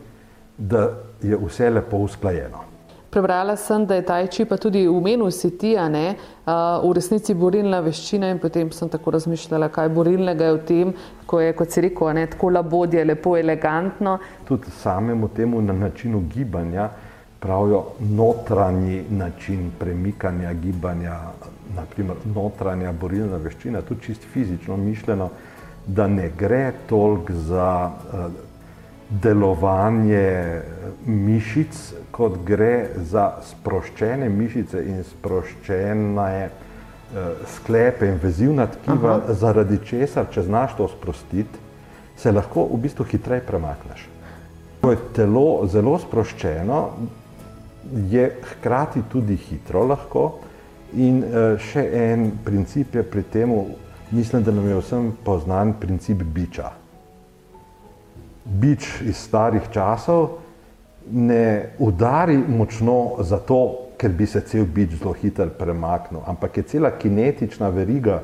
da 0.58 0.88
je 1.22 1.36
vse 1.36 1.70
lepo 1.70 1.96
usklajeno. 1.96 2.67
Prebrala 3.10 3.56
sem, 3.56 3.86
da 3.86 3.94
je 3.94 4.04
tajči 4.04 4.44
pa 4.44 4.56
tudi 4.60 4.82
v 4.86 5.00
menu 5.00 5.30
sitija, 5.32 5.88
ne, 5.88 6.16
v 6.44 6.92
resnici 6.92 7.34
borilna 7.34 7.80
veščina 7.80 8.28
in 8.34 8.40
potem 8.42 8.68
sem 8.72 8.90
tako 8.92 9.14
razmišljala, 9.16 9.70
kaj 9.72 9.88
borilnega 9.96 10.50
je 10.50 10.56
v 10.56 10.64
tem, 10.68 10.90
ko 11.26 11.40
je, 11.40 11.54
kot 11.56 11.72
si 11.72 11.84
rekel, 11.86 12.10
ne, 12.18 12.26
tako 12.28 12.50
labodje, 12.52 13.04
lepo, 13.08 13.36
elegantno. 13.40 14.18
Tudi 14.48 14.70
samemu 14.82 15.28
temu 15.32 15.62
na 15.64 15.72
načinu 15.72 16.20
gibanja 16.34 16.90
pravijo 17.40 17.84
notranji 18.00 19.04
način 19.10 19.70
premikanja, 19.78 20.52
gibanja, 20.52 21.16
naprimer 21.76 22.16
notranja 22.34 22.92
borilna 22.92 23.38
veščina, 23.40 23.82
tudi 23.82 24.10
čist 24.10 24.26
fizično 24.32 24.76
mišljeno, 24.76 25.30
da 25.86 26.06
ne 26.06 26.28
gre 26.36 26.72
toliko 26.88 27.32
za 27.32 27.68
uh, 27.88 28.47
delovanje 29.08 30.62
mišic, 31.06 31.76
kot 32.12 32.36
gre 32.44 32.88
za 33.08 33.38
sproščene 33.44 34.28
mišice 34.28 34.82
in 34.84 35.00
sproščene 35.06 36.26
eh, 36.44 36.50
sklepe 37.56 38.08
in 38.08 38.18
vezivna 38.22 38.66
tkiva, 38.68 39.14
Aha. 39.16 39.36
zaradi 39.40 39.80
česar, 39.84 40.28
če 40.32 40.44
znaš 40.44 40.76
to 40.76 40.88
sprostiti, 40.92 41.64
se 42.18 42.32
lahko 42.32 42.66
v 42.68 42.82
bistvu 42.84 43.06
hitreje 43.08 43.46
premakneš. 43.46 44.04
Ko 44.82 44.92
je 44.92 45.00
telo 45.16 45.46
zelo 45.70 45.96
sproščeno, 45.98 46.82
je 48.10 48.26
hkrati 48.50 49.06
tudi 49.08 49.38
hitro 49.40 49.86
lahko 49.88 50.26
in 51.00 51.22
eh, 51.24 51.56
še 51.70 51.86
en 51.96 52.28
princip 52.44 52.98
je 52.98 53.06
pri 53.06 53.24
tem, 53.32 53.56
mislim, 54.10 54.44
da 54.44 54.52
nam 54.52 54.68
je 54.68 54.82
vsem 54.82 55.08
poznan 55.24 55.72
princip 55.80 56.20
biča 56.34 56.74
bič 58.48 59.02
iz 59.04 59.16
starih 59.16 59.62
časov 59.72 60.28
ne 61.10 61.74
udari 61.78 62.36
močno 62.36 63.20
zato, 63.20 63.88
ker 63.98 64.10
bi 64.10 64.26
se 64.26 64.40
cel 64.40 64.64
bič 64.64 64.98
zelo 64.98 65.12
hitro 65.12 65.48
premaknil, 65.58 66.20
ampak 66.26 66.56
je 66.56 66.62
cela 66.62 66.90
kinetična 66.90 67.68
veriga 67.68 68.22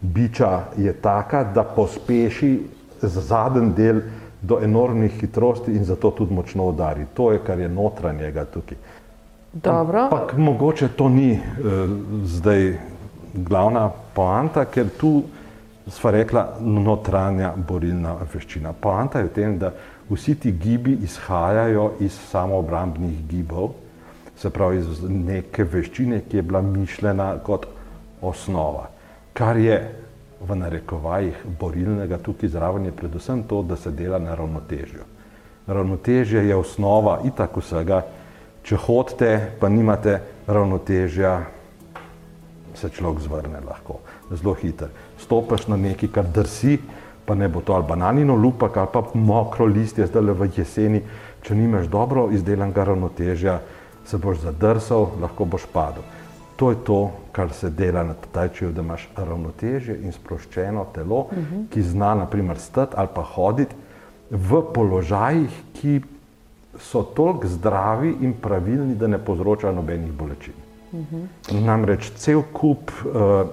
biča 0.00 0.60
je 0.76 0.92
taka, 0.92 1.44
da 1.44 1.62
pospeši 1.62 2.60
zadnji 3.02 3.72
del 3.76 4.00
do 4.42 4.58
enormnih 4.62 5.20
hitrosti 5.20 5.72
in 5.72 5.84
zato 5.84 6.10
tudi 6.10 6.34
močno 6.34 6.66
udari. 6.68 7.06
To 7.14 7.32
je, 7.32 7.38
kar 7.46 7.58
je 7.58 7.68
notranjega 7.68 8.44
tukaj. 8.44 8.76
Dobro. 9.52 10.02
Ampak 10.02 10.36
mogoče 10.36 10.88
to 10.88 11.08
ni 11.08 11.32
uh, 11.32 11.90
zdaj 12.24 12.78
glavna 13.34 13.90
poanta, 14.14 14.64
ker 14.64 14.88
tu 15.00 15.22
sva 15.90 16.10
rekla 16.10 16.44
notranja 16.60 17.52
borilna 17.56 18.16
veščina. 18.32 18.72
Poanta 18.72 19.20
je 19.20 19.28
v 19.28 19.34
tem, 19.34 19.58
da 19.58 19.72
vsi 20.10 20.34
ti 20.40 20.52
gibi 20.52 20.98
izhajajo 21.04 21.92
iz 22.00 22.16
samoobrambnih 22.30 23.24
gibov, 23.28 23.74
se 24.36 24.50
pravi 24.50 24.80
iz 24.80 25.02
neke 25.08 25.64
veščine, 25.64 26.24
ki 26.28 26.40
je 26.40 26.42
bila 26.42 26.62
mišljena 26.62 27.34
kot 27.44 27.66
osnova. 28.22 28.88
Kar 29.34 29.56
je 29.60 29.78
v 30.40 30.56
narekovajih 30.56 31.44
borilnega 31.60 32.18
tukaj 32.18 32.48
zraven 32.52 32.88
je 32.88 32.92
predvsem 32.92 33.42
to, 33.48 33.62
da 33.62 33.76
se 33.76 33.90
dela 33.90 34.18
na 34.18 34.34
ravnotežju. 34.34 35.04
Ravnotežje 35.66 36.44
je 36.48 36.56
osnova 36.56 37.20
itak 37.24 37.56
vsega, 37.56 38.02
če 38.64 38.76
hodite, 38.76 39.30
pa 39.60 39.68
nimate 39.68 40.18
ravnotežja, 40.46 41.38
se 42.74 42.90
človek 42.90 43.22
zvrne 43.22 43.60
lahko, 43.64 44.00
zelo 44.32 44.54
hiter. 44.58 44.90
Stopaš 45.24 45.66
na 45.68 45.76
nekaj, 45.76 46.08
kar 46.12 46.28
drsi, 46.28 46.78
pa 47.24 47.34
ne 47.34 47.48
bo 47.48 47.60
to 47.60 47.72
ali 47.72 47.84
bananino 47.88 48.34
lupak 48.36 48.76
ali 48.76 48.88
pa 48.92 49.02
mokro 49.14 49.64
listje 49.64 50.06
zdaj 50.06 50.34
v 50.36 50.50
jeseni, 50.56 51.00
če 51.42 51.54
nimaš 51.54 51.86
dobro 51.88 52.28
izdelanega 52.32 52.84
ravnotežja, 52.84 53.60
se 54.04 54.18
boš 54.18 54.44
zadrsal, 54.44 55.08
lahko 55.20 55.44
boš 55.44 55.64
padel. 55.72 56.04
To 56.56 56.70
je 56.70 56.76
to, 56.86 57.10
kar 57.32 57.52
se 57.52 57.70
dela 57.70 58.04
na 58.04 58.14
tajčiju, 58.32 58.72
da 58.72 58.82
imaš 58.82 59.08
ravnotežje 59.16 59.96
in 60.04 60.12
sproščeno 60.12 60.86
telo, 60.94 61.18
uh 61.18 61.32
-huh. 61.32 61.64
ki 61.70 61.82
zna 61.82 62.14
naprimer 62.14 62.58
stati 62.58 62.94
ali 62.96 63.08
pa 63.14 63.22
hoditi 63.22 63.74
v 64.30 64.62
položajih, 64.74 65.50
ki 65.72 66.00
so 66.78 67.02
toliko 67.02 67.46
zdravi 67.46 68.16
in 68.20 68.32
pravilni, 68.32 68.94
da 68.94 69.06
ne 69.06 69.18
povzročajo 69.18 69.72
nobenih 69.72 70.12
bolečin. 70.12 70.54
Uh 70.92 71.00
-huh. 71.00 71.64
Namreč 71.64 72.10
cel 72.16 72.42
kup 72.52 72.90
uh, 73.04 73.48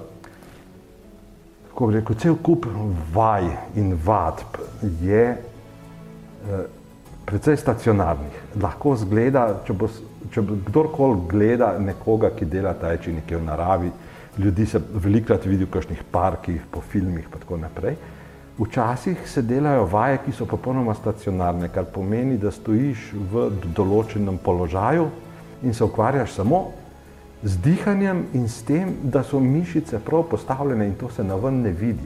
kako 1.72 1.88
bi 1.88 1.94
rekel, 1.94 2.16
cel 2.20 2.36
kup 2.44 2.66
vaj 3.14 3.48
in 3.80 3.94
vadb 4.06 4.60
je 5.02 5.24
eh, 5.32 6.66
precej 7.26 7.58
stacionarnih. 7.58 8.42
Lahko 8.62 8.96
zgleda, 9.00 9.46
če 9.66 9.74
bo, 9.74 9.88
če 10.34 10.44
bo 10.44 10.58
kdorkoli 10.68 11.30
gleda 11.32 11.78
nekoga, 11.80 12.34
ki 12.36 12.46
dela 12.46 12.74
tajči 12.76 13.14
nekje 13.16 13.40
v 13.40 13.46
naravi, 13.46 13.92
ljudi 14.38 14.66
se 14.66 14.82
velikrat 14.94 15.46
vidi 15.48 15.64
v 15.64 15.72
kakšnih 15.72 16.04
parkih, 16.12 16.60
po 16.72 16.82
filmih 16.82 17.24
in 17.24 17.40
tako 17.40 17.58
naprej. 17.58 17.96
Včasih 18.60 19.24
se 19.26 19.42
delajo 19.42 19.88
vaje, 19.88 20.20
ki 20.26 20.36
so 20.36 20.46
popolnoma 20.46 20.94
stacionarne, 20.94 21.72
kar 21.72 21.88
pomeni, 21.88 22.38
da 22.38 22.52
stojiš 22.52 23.14
v 23.32 23.48
določenem 23.76 24.38
položaju 24.44 25.08
in 25.64 25.74
se 25.74 25.88
ukvarjaš 25.88 26.36
samo 26.36 26.66
z 27.44 27.58
dihanjem 27.58 28.26
in 28.34 28.50
s 28.50 28.62
tem, 28.62 28.96
da 29.04 29.24
so 29.24 29.40
mišice 29.40 30.00
prav 30.00 30.24
postavljene 30.30 30.86
in 30.88 30.94
to 30.96 31.10
se 31.10 31.24
na 31.24 31.36
ven 31.36 31.62
ne 31.62 31.72
vidi. 31.72 32.06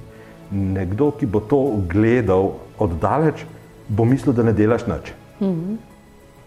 Nekdo, 0.52 1.12
ki 1.12 1.26
bo 1.26 1.39
to 1.39 1.60
gledal 1.91 2.54
oddaleč, 2.80 3.45
bo 3.88 4.06
mislil, 4.06 4.34
da 4.34 4.43
ne 4.43 4.54
delaš 4.54 4.88
nič. 4.88 5.13
Mm 5.39 5.48
-hmm. 5.48 5.78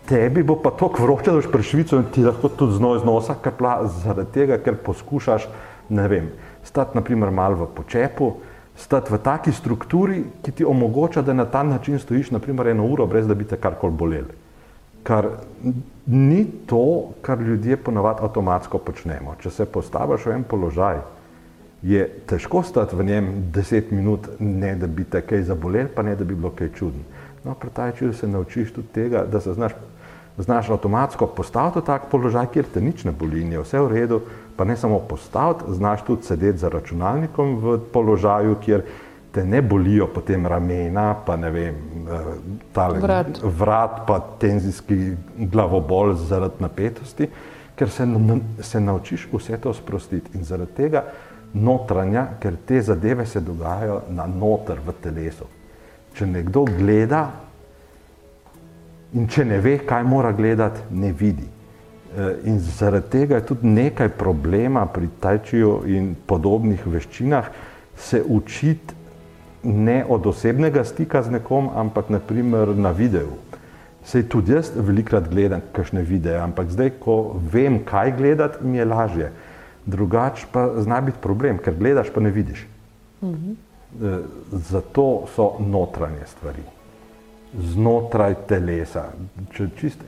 Tebi 0.09 0.43
bo 0.43 0.57
pa 0.63 0.71
to 0.71 0.93
vroče, 0.99 1.31
da 1.31 1.37
boš 1.37 1.53
prešvico 1.53 1.97
in 1.97 2.05
ti 2.15 2.25
lahko 2.25 2.49
tudi 2.49 2.73
znoj 2.73 2.97
iz 2.97 3.05
nosa 3.05 3.35
kapla, 3.35 3.87
zaradi 3.87 4.33
tega, 4.33 4.59
ker 4.59 4.77
poskušaš, 4.77 5.49
ne 5.89 6.09
vem, 6.09 6.31
stati 6.65 6.97
naprimer 6.97 7.31
malo 7.31 7.57
v 7.57 7.67
počepu, 7.75 8.33
stati 8.77 9.13
v 9.13 9.19
taki 9.19 9.53
strukturi, 9.53 10.25
ki 10.43 10.53
ti 10.53 10.65
omogoča, 10.65 11.23
da 11.23 11.33
na 11.33 11.45
ta 11.45 11.63
način 11.63 11.99
stojiš 11.99 12.31
naprimer 12.31 12.67
eno 12.67 12.87
uro, 12.87 13.07
brez 13.07 13.27
da 13.27 13.35
bi 13.35 13.45
te 13.45 13.57
karkoli 13.57 13.93
boleli 13.93 14.48
kar 15.03 15.29
ni 16.07 16.47
to, 16.67 17.13
kar 17.23 17.41
ljudje 17.41 17.77
ponavadi 17.77 18.23
avtomatsko 18.23 18.79
počnemo. 18.79 19.37
Če 19.41 19.51
se 19.51 19.67
postaviš 19.67 20.27
v 20.27 20.37
en 20.39 20.45
položaj, 20.49 21.01
je 21.83 22.03
težko 22.27 22.63
stati 22.63 22.97
v 22.97 23.05
njem 23.05 23.29
deset 23.55 23.91
minut, 23.91 24.27
ne 24.39 24.75
da 24.77 24.87
bi 24.87 25.05
te 25.05 25.21
kaj 25.23 25.45
zabolel, 25.51 25.89
pa 25.95 26.03
ne 26.03 26.17
da 26.17 26.25
bi 26.25 26.35
bilo 26.35 26.51
kaj 26.51 26.73
čudno. 26.75 27.05
No, 27.45 27.55
pretajči, 27.55 28.07
da 28.07 28.13
se 28.13 28.29
naučiš 28.29 28.73
tudi 28.73 28.89
tega, 28.95 29.23
da 29.25 29.41
se 29.41 29.55
znaš, 29.55 29.77
znaš 30.39 30.71
avtomatsko 30.71 31.27
postaviti 31.27 31.79
v 31.79 31.87
tak 31.87 32.09
položaj, 32.11 32.51
kjer 32.53 32.67
te 32.75 32.81
nič 32.81 33.05
ne 33.05 33.13
boli 33.13 33.43
in 33.43 33.53
je 33.53 33.63
vse 33.63 33.81
v 33.81 33.93
redu, 33.93 34.21
pa 34.57 34.65
ne 34.65 34.77
samo 34.77 34.99
postaviti, 34.99 35.75
znaš 35.79 36.03
tudi 36.07 36.27
sedeti 36.27 36.59
za 36.59 36.69
računalnikom 36.69 37.57
v 37.63 37.79
položaju, 37.93 38.57
kjer 38.65 38.83
te 39.33 39.45
ne 39.45 39.63
bolijo 39.63 40.07
potem 40.15 40.47
ramena, 40.47 41.15
pa 41.27 41.37
ne 41.37 41.51
vem, 41.51 41.75
eh, 41.75 42.35
tale, 42.73 42.99
vrat. 43.01 43.41
vrat, 43.43 44.01
pa 44.07 44.21
tenzijski 44.41 45.17
glavobol 45.37 46.15
zaradi 46.15 46.55
napetosti, 46.61 47.29
ker 47.77 47.91
se, 47.91 48.07
se 48.61 48.81
naučiš 48.81 49.29
vse 49.33 49.59
to 49.63 49.75
sprostiti 49.75 50.39
in 50.39 50.45
zaradi 50.45 50.73
tega 50.77 51.05
notranja, 51.53 52.27
ker 52.41 52.57
te 52.67 52.81
zadeve 52.83 53.27
se 53.27 53.41
dogajajo 53.41 54.03
na 54.11 54.27
noter 54.27 54.81
v 54.87 54.95
telesu. 55.03 55.47
Če 56.15 56.27
nekdo 56.27 56.65
gleda 56.65 57.29
in 59.15 59.29
če 59.29 59.45
ne 59.45 59.61
ve, 59.61 59.79
kaj 59.79 60.05
mora 60.05 60.33
gledati, 60.33 60.81
ne 60.91 61.13
vidi. 61.13 61.47
Eh, 62.09 62.49
in 62.49 62.59
zaradi 62.59 63.11
tega 63.11 63.37
je 63.37 63.47
tudi 63.47 63.69
nekaj 63.69 64.09
problema 64.09 64.87
pri 64.87 65.09
tajčiju 65.21 65.83
in 65.87 66.15
podobnih 66.27 66.87
veščinah 66.87 67.51
se 67.97 68.23
učiti 68.25 68.98
ne 69.63 70.05
od 70.09 70.27
osebnega 70.27 70.85
stika 70.85 71.23
z 71.23 71.31
nekom, 71.31 71.71
ampak 71.75 72.09
naprimer 72.09 72.77
na 72.77 72.91
videu. 72.91 73.39
Sej 74.05 74.29
tudi 74.29 74.55
jaz 74.55 74.71
velikrat 74.75 75.29
gledam 75.29 75.61
kakšne 75.73 76.03
videe, 76.03 76.39
ampak 76.41 76.71
zdaj, 76.73 76.95
ko 77.03 77.37
vem, 77.53 77.83
kaj 77.85 78.15
gledati, 78.17 78.65
mi 78.65 78.79
je 78.79 78.85
lažje. 78.85 79.33
Drugač 79.87 80.47
pa 80.53 80.69
zna 80.81 81.01
biti 81.01 81.19
problem, 81.21 81.59
ker 81.59 81.77
gledaš, 81.77 82.13
pa 82.15 82.21
ne 82.21 82.31
vidiš. 82.31 82.67
Mm 83.23 83.29
-hmm. 83.29 83.57
Zato 84.53 85.25
so 85.35 85.57
notranje 85.59 86.27
stvari, 86.27 86.63
znotraj 87.59 88.35
telesa. 88.49 89.05
Če 89.53 89.69
čist 89.77 89.99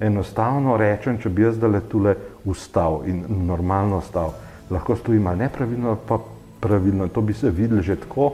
enostavno 0.00 0.76
rečem, 0.76 1.18
če 1.18 1.28
bi 1.28 1.42
jaz 1.42 1.56
zdaj 1.56 1.80
tule 1.88 2.14
ustal 2.44 3.02
in 3.06 3.24
normalno 3.28 4.00
stal, 4.00 4.32
lahko 4.70 4.96
stojim 4.96 5.28
nepravilno, 5.38 5.96
pa 6.08 6.18
pravilno. 6.60 7.08
To 7.08 7.20
bi 7.20 7.32
se 7.32 7.50
videlo 7.50 7.82
že 7.82 7.96
tako, 7.96 8.32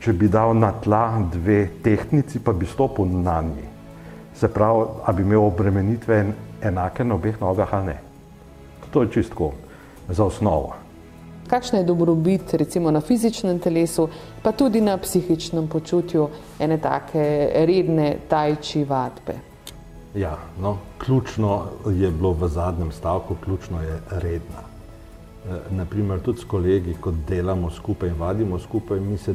če 0.00 0.12
bi 0.12 0.28
dal 0.28 0.54
na 0.56 0.72
tla 0.72 1.20
dve 1.32 1.68
tehnici, 1.84 2.40
pa 2.40 2.52
bi 2.52 2.66
stopil 2.66 3.04
na 3.04 3.40
njih. 3.42 3.68
Se 4.34 4.48
pravi, 4.48 4.86
da 5.06 5.12
bi 5.12 5.22
imel 5.22 5.44
obremenitve 5.44 6.24
enake 6.62 7.04
na 7.04 7.14
obeh 7.14 7.40
nogah, 7.40 7.74
ali 7.74 7.86
ne. 7.86 7.98
To 8.90 9.02
je 9.02 9.10
čistko 9.12 9.52
za 10.08 10.24
osnovo. 10.24 10.74
Kakšna 11.50 11.78
je 11.78 11.84
dobrobit 11.84 12.54
recimo 12.54 12.90
na 12.90 13.00
fizičnem 13.00 13.58
telesu, 13.58 14.08
pa 14.42 14.52
tudi 14.52 14.80
na 14.80 14.96
psihičnem 14.96 15.68
počutju 15.68 16.28
ene 16.58 16.78
take 16.78 17.50
redne 17.66 18.16
tajči 18.28 18.84
vadbe? 18.84 19.34
Ja, 20.14 20.38
no, 20.62 20.76
ključno 20.98 21.62
je 21.86 22.10
bilo 22.10 22.32
v 22.32 22.48
zadnjem 22.48 22.92
stavku, 22.92 23.34
ključno 23.44 23.82
je 23.82 24.00
redna. 24.10 24.69
Eh, 25.40 25.72
naprimer 25.72 26.20
tudi 26.20 26.40
s 26.40 26.44
kolegi, 26.44 26.94
ko 27.00 27.14
delamo 27.28 27.70
skupaj 27.70 28.08
in 28.08 28.18
vadimo 28.18 28.58
skupaj, 28.58 29.00
mi 29.00 29.16
se 29.18 29.34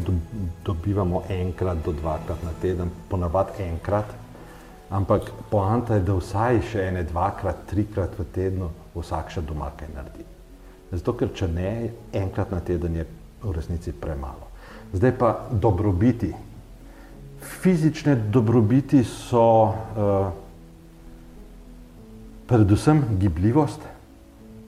dobivamo 0.66 1.24
enkrat 1.30 1.78
do 1.86 1.92
dvakrat 1.92 2.44
na 2.44 2.52
teden, 2.62 2.92
ponavadi 3.10 3.64
enkrat, 3.64 4.06
ampak 4.90 5.32
poanta 5.50 5.96
je, 5.96 6.04
da 6.06 6.14
vsaj 6.14 6.62
še 6.70 6.84
ene 6.92 7.02
dvakrat, 7.10 7.64
trikrat 7.72 8.14
v 8.20 8.26
tednu 8.36 8.70
vsak 8.94 9.34
še 9.34 9.42
doma 9.42 9.72
kaj 9.74 9.90
naredi. 9.96 10.26
Zato, 10.92 11.16
ker 11.18 11.32
če 11.34 11.50
ne, 11.50 11.72
enkrat 12.14 12.54
na 12.54 12.62
teden 12.62 13.02
je 13.02 13.08
v 13.42 13.56
resnici 13.56 13.90
premalo. 13.90 14.52
Zdaj 14.94 15.16
pa 15.18 15.32
dobrobiti. 15.50 16.30
Fizične 17.42 18.14
dobrobiti 18.30 19.02
so 19.04 19.42
uh, 19.74 20.30
predvsem 22.46 23.02
gibljivost, 23.18 23.82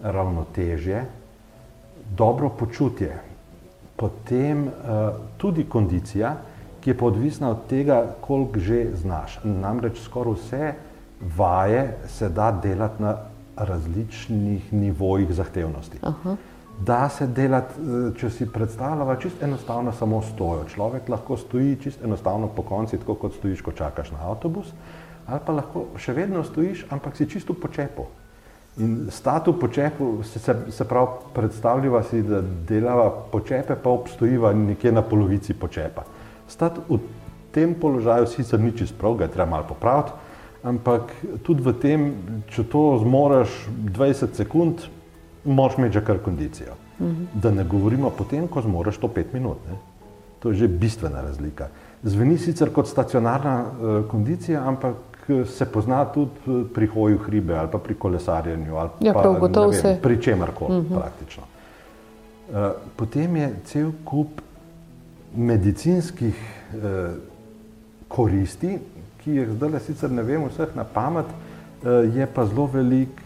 ravnotežje, 0.02 1.06
dobro 2.15 2.50
počutje, 2.50 3.20
potem 3.96 4.67
uh, 4.67 4.72
tudi 5.38 5.65
kondicija, 5.70 6.36
ki 6.82 6.89
je 6.89 6.98
pa 6.98 7.06
odvisna 7.06 7.50
od 7.50 7.65
tega, 7.67 8.15
koliko 8.22 8.60
že 8.60 8.86
znaš. 8.96 9.39
Namreč 9.43 10.00
skoraj 10.00 10.34
vse 10.34 10.74
vaje 11.38 11.98
se 12.08 12.30
da 12.30 12.52
delati 12.52 13.04
na 13.04 13.17
različnih 13.58 14.74
nivojih 14.74 15.34
zahtevnosti. 15.34 15.98
Aha. 16.02 16.36
Da 16.86 17.10
se 17.10 17.28
delati, 17.28 17.74
eh, 17.82 18.20
če 18.20 18.30
si 18.30 18.46
predstavljava, 18.46 19.15
čisto 19.20 19.46
enostavno 19.46 19.91
samo 19.91 20.22
stojo. 20.22 20.63
Človek 20.70 21.10
lahko 21.10 21.38
stoji 21.38 21.76
čisto 21.82 22.06
enostavno 22.06 22.48
po 22.48 22.62
konci, 22.62 22.98
tako 22.98 23.15
kot 23.15 23.34
stojiš, 23.34 23.62
ko 23.62 23.72
čakaš 23.72 24.12
na 24.12 24.17
avtobus. 24.22 24.74
ali 25.28 25.39
pa 25.46 25.52
lahko 25.52 25.82
še 25.98 26.13
vedno 26.13 26.43
stojiš, 26.43 26.86
ampak 26.89 27.17
si 27.17 27.26
čisto 27.30 27.54
počepo. 27.54 28.06
In 28.78 29.08
statu 29.10 29.54
počepu 29.54 30.24
se, 30.24 30.40
se, 30.40 30.56
se 30.70 30.86
pravi, 30.86 31.08
predstavljava 31.34 32.04
si, 32.04 32.22
da 32.22 32.42
delava 32.42 33.10
počepe, 33.32 33.76
pa 33.84 33.90
obstojiva 33.90 34.54
nekje 34.54 34.92
na 34.92 35.02
polovici 35.02 35.54
počepa. 35.54 36.04
Stat 36.48 36.78
v 36.90 37.00
tem 37.52 37.74
položaju 37.74 38.28
sicer 38.28 38.60
ni 38.60 38.72
čist 38.78 38.94
prav, 39.00 39.18
ga 39.18 39.26
je 39.26 39.34
treba 39.34 39.50
malo 39.50 39.66
popraviti, 39.70 40.13
ampak 40.63 41.10
tudi 41.44 41.66
v 41.66 41.74
tem, 41.82 42.06
če 42.54 42.68
to 42.70 42.84
zmoreš 43.02 43.56
20 43.98 44.38
sekund, 44.38 44.86
moraš 45.46 45.78
imeti 45.78 45.98
že 45.98 46.06
kar 46.06 46.22
kondicijo. 46.22 46.78
Uh 47.00 47.06
mhm. 47.06 47.16
-huh. 47.16 47.42
Da 47.42 47.52
ne 47.52 47.63
govorimo 47.63 48.10
potem, 48.10 48.48
ko 48.48 48.62
zmoreš 48.62 48.98
to 48.98 49.08
5 49.08 49.34
minut. 49.34 49.58
Ne? 49.70 49.78
To 50.40 50.50
je 50.50 50.56
že 50.56 50.68
bistvena 50.68 51.22
razlika. 51.22 51.68
Zveni 52.04 52.38
sicer 52.38 52.70
kot 52.74 52.88
stacionarna 52.88 53.66
uh, 53.66 54.06
kondicija, 54.10 54.62
ampak 54.68 54.96
se 55.46 55.66
pozna 55.66 56.06
tudi 56.06 56.32
eh, 56.48 56.63
pri 56.74 56.88
hoju 56.88 57.18
hribe 57.18 57.58
ali 57.58 57.70
pa 57.72 57.78
pri 57.78 57.96
kolesarjenju 57.96 58.76
ali 58.76 58.90
ja, 59.00 59.13
pa, 59.13 59.30
vem, 59.30 59.74
se... 59.74 60.00
pri 60.02 60.22
čemarkoli 60.22 60.78
uh 60.78 60.84
mhm. 60.84 60.94
-huh. 60.94 61.00
praktično. 61.00 61.44
Uh, 62.48 62.56
potem 62.96 63.36
je 63.36 63.56
cel 63.66 63.92
kup 64.06 64.42
medicinskih 65.36 66.36
uh, 66.74 67.12
koristi, 68.08 68.80
ki 69.18 69.32
jih 69.32 69.50
zdaj 69.50 69.80
sicer 69.80 70.12
ne 70.12 70.24
vem 70.24 70.46
vseh 70.48 70.76
na 70.76 70.84
pamet, 70.84 71.26
uh, 71.26 72.16
je 72.16 72.28
pa 72.34 72.46
zelo 72.46 72.66
velik 72.66 73.22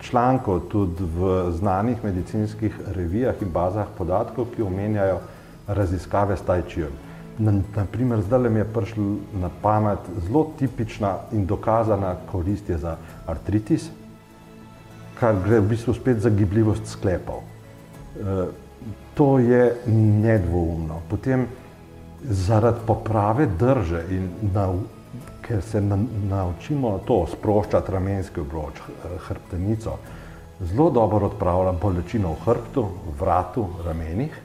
člankov 0.00 0.60
tudi 0.68 1.04
v 1.16 1.50
znanih 1.52 2.04
medicinskih 2.04 2.80
revijah 2.86 3.34
in 3.40 3.48
bazah 3.48 3.86
podatkov, 3.98 4.46
ki 4.56 4.62
omenjajo 4.62 5.18
raziskave 5.66 6.36
s 6.36 6.42
tajčijem. 6.42 6.92
Naprimer, 7.40 8.20
zdaj 8.20 8.50
mi 8.50 8.60
je 8.60 8.64
prišla 8.64 9.04
na 9.40 9.48
pamet 9.62 9.98
zelo 10.26 10.50
tipična 10.58 11.14
in 11.32 11.46
dokazana 11.46 12.14
korist 12.32 12.70
za 12.70 12.96
artritis, 13.26 13.88
kar 15.20 15.40
gre 15.44 15.60
v 15.60 15.68
bistvu 15.72 15.94
spet 15.94 16.20
za 16.20 16.30
gibljivost 16.30 16.86
sklepov. 16.86 17.40
E, 17.40 18.44
to 19.14 19.38
je 19.38 19.74
nedvoumno. 20.22 21.00
Potem 21.08 21.46
zaradi 22.22 22.84
poprave 22.86 23.46
drže 23.46 24.04
in 24.10 24.28
na, 24.52 24.68
ker 25.40 25.62
se 25.62 25.80
na, 25.80 25.96
naučimo 26.28 26.98
to 27.08 27.24
sproščati 27.32 27.92
ramenski 27.92 28.40
obroč, 28.40 28.84
hrbtenico, 29.28 29.96
zelo 30.60 30.90
dobro 30.90 31.32
odpravlja 31.32 31.72
bolečino 31.72 32.34
v 32.36 32.44
hrbtu, 32.44 32.88
vratu, 33.20 33.68
ramenih. 33.84 34.36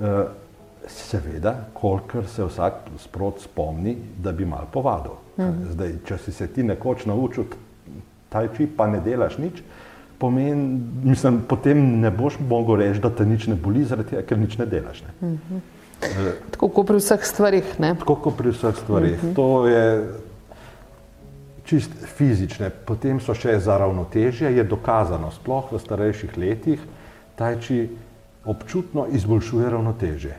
E, 0.00 0.41
Seveda, 0.86 1.54
kolikor 1.74 2.26
se 2.26 2.44
vsak 2.44 2.74
sprot 2.98 3.40
spomni, 3.40 3.96
da 4.18 4.32
bi 4.32 4.44
mal 4.44 4.66
povadil. 4.72 5.14
Mhm. 5.38 5.70
Zdaj, 5.72 5.94
če 6.06 6.18
si 6.18 6.32
se 6.32 6.46
ti 6.46 6.62
nekoč 6.62 7.06
naučil 7.06 7.44
taj 8.32 8.48
čip, 8.56 8.76
pa 8.76 8.86
ne 8.90 9.00
delaš 9.00 9.38
nič, 9.38 9.62
pomeni, 10.18 10.80
mislim, 11.04 11.42
potem 11.48 12.00
ne 12.00 12.10
boš 12.10 12.38
mogel 12.48 12.80
reči, 12.80 13.00
da 13.00 13.10
te 13.10 13.26
nič 13.26 13.46
ne 13.46 13.56
boli, 13.58 13.84
zaradi 13.84 14.14
tega, 14.14 14.26
ker 14.26 14.38
nič 14.38 14.58
ne 14.58 14.66
delaš. 14.66 15.04
Ne. 15.06 15.14
Mhm. 15.28 15.62
E, 16.02 16.34
tako 16.50 16.68
kot 16.68 16.86
pri 16.86 16.98
vseh 16.98 17.24
stvarih. 17.26 17.74
Ne? 17.78 17.94
Tako 17.98 18.16
kot 18.24 18.36
pri 18.38 18.50
vseh 18.50 18.76
stvarih. 18.82 19.18
Mhm. 19.18 19.34
To 19.38 19.66
je 19.70 19.84
čist 21.64 21.92
fizične. 22.16 22.70
Potem 22.70 23.20
so 23.22 23.34
še 23.38 23.54
za 23.62 23.78
ravnotežje, 23.78 24.50
je 24.50 24.64
dokazano, 24.66 25.30
sploh 25.30 25.70
v 25.72 25.78
starejših 25.78 26.34
letih, 26.36 26.82
tajči 27.38 27.84
občutno 28.44 29.06
izboljšuje 29.14 29.70
ravnotežje 29.70 30.34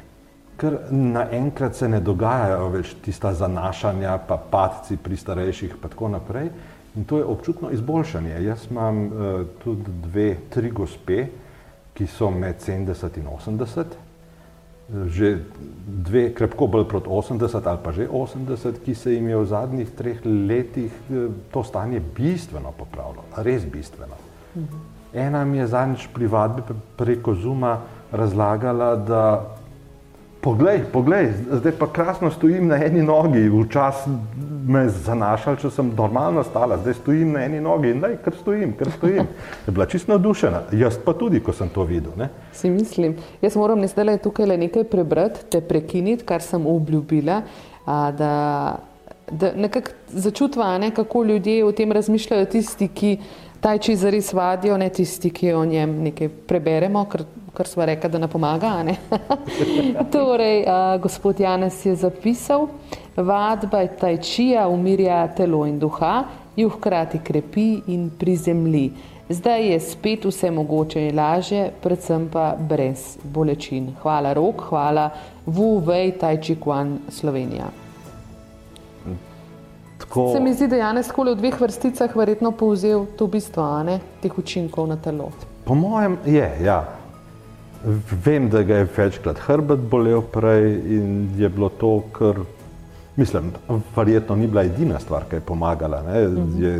ker 0.63 0.77
naenkrat 0.95 1.75
se 1.75 1.89
ne 1.91 1.99
dogajajo 1.99 2.69
več 2.71 2.93
tista 3.03 3.33
zanašanja, 3.35 4.15
pa 4.27 4.37
padci 4.37 4.95
pri 4.95 5.17
starejših 5.19 5.73
in 5.75 5.81
tako 5.83 6.07
naprej. 6.13 6.47
In 6.95 7.07
to 7.09 7.17
je 7.19 7.25
občutno 7.27 7.71
izboljšanje. 7.73 8.37
Jaz 8.45 8.69
imam 8.71 9.01
uh, 9.03 9.33
tudi 9.63 9.91
dve, 10.05 10.27
tri 10.53 10.71
gospe, 10.71 11.25
ki 11.93 12.07
so 12.07 12.29
med 12.31 12.61
70 12.63 13.19
in 13.19 13.27
80, 13.27 13.97
že 15.11 15.31
dve 16.07 16.23
krepko 16.35 16.67
bolj 16.67 16.85
proti 16.91 17.09
80 17.09 17.67
ali 17.69 17.81
pa 17.83 17.91
že 17.91 18.07
80, 18.07 18.79
ki 18.85 18.95
se 18.95 19.13
jim 19.13 19.27
je 19.29 19.37
v 19.41 19.49
zadnjih 19.49 19.91
treh 19.97 20.21
letih 20.25 20.93
uh, 21.09 21.25
to 21.51 21.63
stanje 21.67 21.99
bistveno 21.99 22.71
popravilo, 22.77 23.25
res 23.43 23.65
bistveno. 23.65 24.15
Mhm. 24.55 24.87
Ena 25.13 25.43
mi 25.45 25.59
je 25.59 25.67
zadnjič 25.67 26.07
pri 26.13 26.27
vadbi 26.27 26.63
preko 26.97 27.35
Zuma 27.35 27.75
razlagala, 28.11 28.95
da 28.95 29.23
Poglej, 30.43 30.81
poglej, 30.91 31.29
zdaj 31.51 31.71
pa 31.79 31.87
krasno 31.87 32.31
stojim 32.31 32.67
na 32.67 32.75
eni 32.75 33.01
nogi, 33.01 33.47
včasih 33.47 34.11
me 34.67 34.81
zanašal, 34.91 35.55
če 35.55 35.69
sem 35.71 35.91
normalno 35.95 36.43
stala, 36.43 36.75
zdaj 36.81 36.97
stojim 36.97 37.31
na 37.31 37.45
eni 37.47 37.61
nogi 37.63 37.93
in 37.93 38.01
naj, 38.03 38.17
ker 38.25 38.35
stojim, 38.41 38.73
ker 38.75 38.91
stojim. 38.91 39.29
Je 39.63 39.71
bila 39.71 39.87
čisto 39.87 40.11
navdušena, 40.11 40.65
jaz 40.75 40.97
pa 41.05 41.13
tudi, 41.15 41.39
ko 41.39 41.55
sem 41.55 41.71
to 41.71 41.85
videl. 41.87 42.11
Ne? 42.19 42.27
Si 42.51 42.69
mislim, 42.69 43.15
jaz 43.41 43.55
moram 43.55 43.79
ne 43.79 43.87
zdaj 43.87 44.19
tukaj 44.23 44.51
le 44.51 44.57
nekaj 44.65 44.83
prebrati, 44.91 45.45
te 45.47 45.61
prekiniti, 45.63 46.27
kar 46.27 46.43
sem 46.43 46.67
obljubila, 46.67 47.41
a, 47.85 48.01
da, 48.11 48.33
da 49.31 49.53
nekako 49.55 49.95
začutva, 50.11 50.73
ne, 50.77 50.91
kako 50.91 51.23
ljudje 51.23 51.63
o 51.63 51.71
tem 51.71 51.91
razmišljajo, 51.91 52.51
tisti, 52.51 52.91
ki 52.91 53.17
taj 53.63 53.79
či 53.79 53.95
zares 53.95 54.33
vadijo, 54.33 54.77
ne 54.77 54.89
tisti, 54.89 55.31
ki 55.31 55.53
o 55.53 55.63
njem 55.65 55.95
nekaj 56.09 56.29
preberemo, 56.47 57.05
ker 57.09 57.23
kar 57.53 57.67
smo 57.67 57.85
rekli, 57.85 58.09
da 58.09 58.17
ne 58.17 58.27
pomaga. 58.27 58.73
Ne? 58.83 58.97
torej, 60.11 60.63
uh, 60.65 61.01
gospod 61.01 61.39
Janes 61.39 61.85
je 61.85 61.95
zapisal, 61.95 62.67
vadba 63.15 63.85
tajčija 63.87 64.67
umirja 64.67 65.27
telo 65.37 65.65
in 65.65 65.79
duha, 65.79 66.23
ju 66.55 66.69
hkrati 66.69 67.19
krepi 67.23 67.81
in 67.87 68.09
prizemlji. 68.19 68.91
Zdaj 69.29 69.67
je 69.71 69.79
spet 69.79 70.25
vse 70.25 70.51
mogoče 70.51 71.07
in 71.07 71.15
lažje, 71.17 71.69
predvsem 71.83 72.27
pa 72.33 72.55
brez 72.59 73.17
bolečin. 73.23 73.93
Hvala 74.01 74.33
rok, 74.33 74.65
hvala 74.69 75.09
Wu 75.47 75.79
Wei 75.85 76.11
Tajči 76.19 76.55
Kwan 76.55 76.97
Slovenija. 77.09 77.82
Tako... 80.03 80.31
Se 80.33 80.39
mi 80.39 80.53
zdi, 80.53 80.67
da 80.67 80.75
je 80.75 80.79
Janes 80.79 81.11
Kole 81.11 81.31
v 81.31 81.39
dveh 81.39 81.61
vrsticah 81.61 82.15
verjetno 82.15 82.51
povzel 82.51 83.05
to 83.17 83.27
bistvo 83.31 83.63
ne, 83.87 83.99
teh 84.21 84.35
učinkov 84.37 84.87
na 84.87 84.97
telo. 84.99 85.29
Po 85.63 85.75
mojem 85.75 86.17
je, 86.25 86.49
ja. 86.63 86.83
Vem, 88.25 88.49
da 88.51 88.63
ga 88.63 88.81
je 88.81 88.87
večkrat 88.97 89.39
hrbet 89.47 89.79
bolel 89.91 90.21
prej 90.21 90.75
in 90.97 91.07
je 91.39 91.49
bilo 91.49 91.69
to, 91.69 92.01
kar, 92.11 92.43
mislim, 93.15 93.51
verjetno 93.95 94.35
ni 94.35 94.47
bila 94.47 94.63
edina 94.67 94.99
stvar, 94.99 95.23
ki 95.29 95.39
je 95.39 95.47
pomagala. 95.47 96.03
Mhm. 96.03 96.63
Je, 96.63 96.75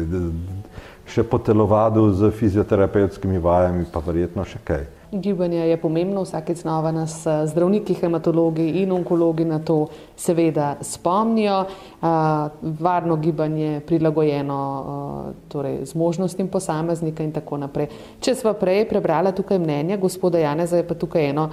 še 1.08 1.24
po 1.24 1.40
telovadu 1.40 2.10
z 2.16 2.32
fizioterapevtskimi 2.32 3.40
vajami, 3.40 3.88
pa 3.92 4.04
verjetno 4.04 4.44
še 4.48 4.60
kaj. 4.64 4.86
Gibanje 5.22 5.68
je 5.70 5.78
pomembno, 5.78 6.24
vsakeč 6.24 6.58
znova 6.58 6.92
nas 6.92 7.26
eh, 7.26 7.48
zdravniki, 7.48 7.94
hematologi 7.94 8.70
in 8.82 8.92
onkologi 8.92 9.46
na 9.46 9.60
to 9.60 9.88
seveda 10.18 10.76
spomnijo. 10.82 11.60
Eh, 11.62 12.06
varno 12.80 13.16
gibanje, 13.16 13.82
prilagojeno 13.88 14.60
eh, 14.86 15.34
torej, 15.48 15.86
z 15.86 15.96
možnostim 15.96 16.48
posameznika 16.48 17.24
in 17.24 17.32
tako 17.32 17.58
naprej. 17.58 17.88
Če 18.20 18.36
sva 18.36 18.54
prej 18.54 18.88
prebrala 18.90 19.32
tukaj 19.32 19.60
mnenja 19.60 19.98
gospoda 19.98 20.40
Janeza, 20.40 20.78
je 20.78 20.88
pa 20.88 20.96
tukaj 20.96 21.30
eno 21.30 21.50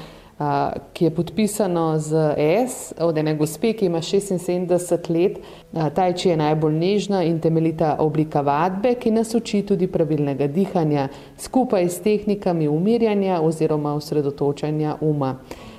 ki 0.92 1.04
je 1.04 1.10
podpisano 1.10 1.98
z 1.98 2.34
S 2.36 2.92
od 2.98 3.18
ene 3.18 3.34
gospe, 3.36 3.72
ki 3.72 3.86
ima 3.86 3.98
76 3.98 5.10
let. 5.10 5.38
Tajči 5.94 6.28
je 6.28 6.36
najbolj 6.36 6.72
nežna 6.72 7.22
in 7.22 7.40
temeljita 7.40 7.96
oblika 7.98 8.40
vadbe, 8.40 8.94
ki 8.94 9.10
nas 9.10 9.34
uči 9.34 9.62
tudi 9.62 9.86
pravilnega 9.86 10.46
dihanja, 10.46 11.08
skupaj 11.38 11.88
s 11.88 12.00
tehnikami 12.00 12.68
umirjanja 12.68 13.40
oziroma 13.42 13.94
osredotočanja 13.94 14.96
uma. 15.00 15.36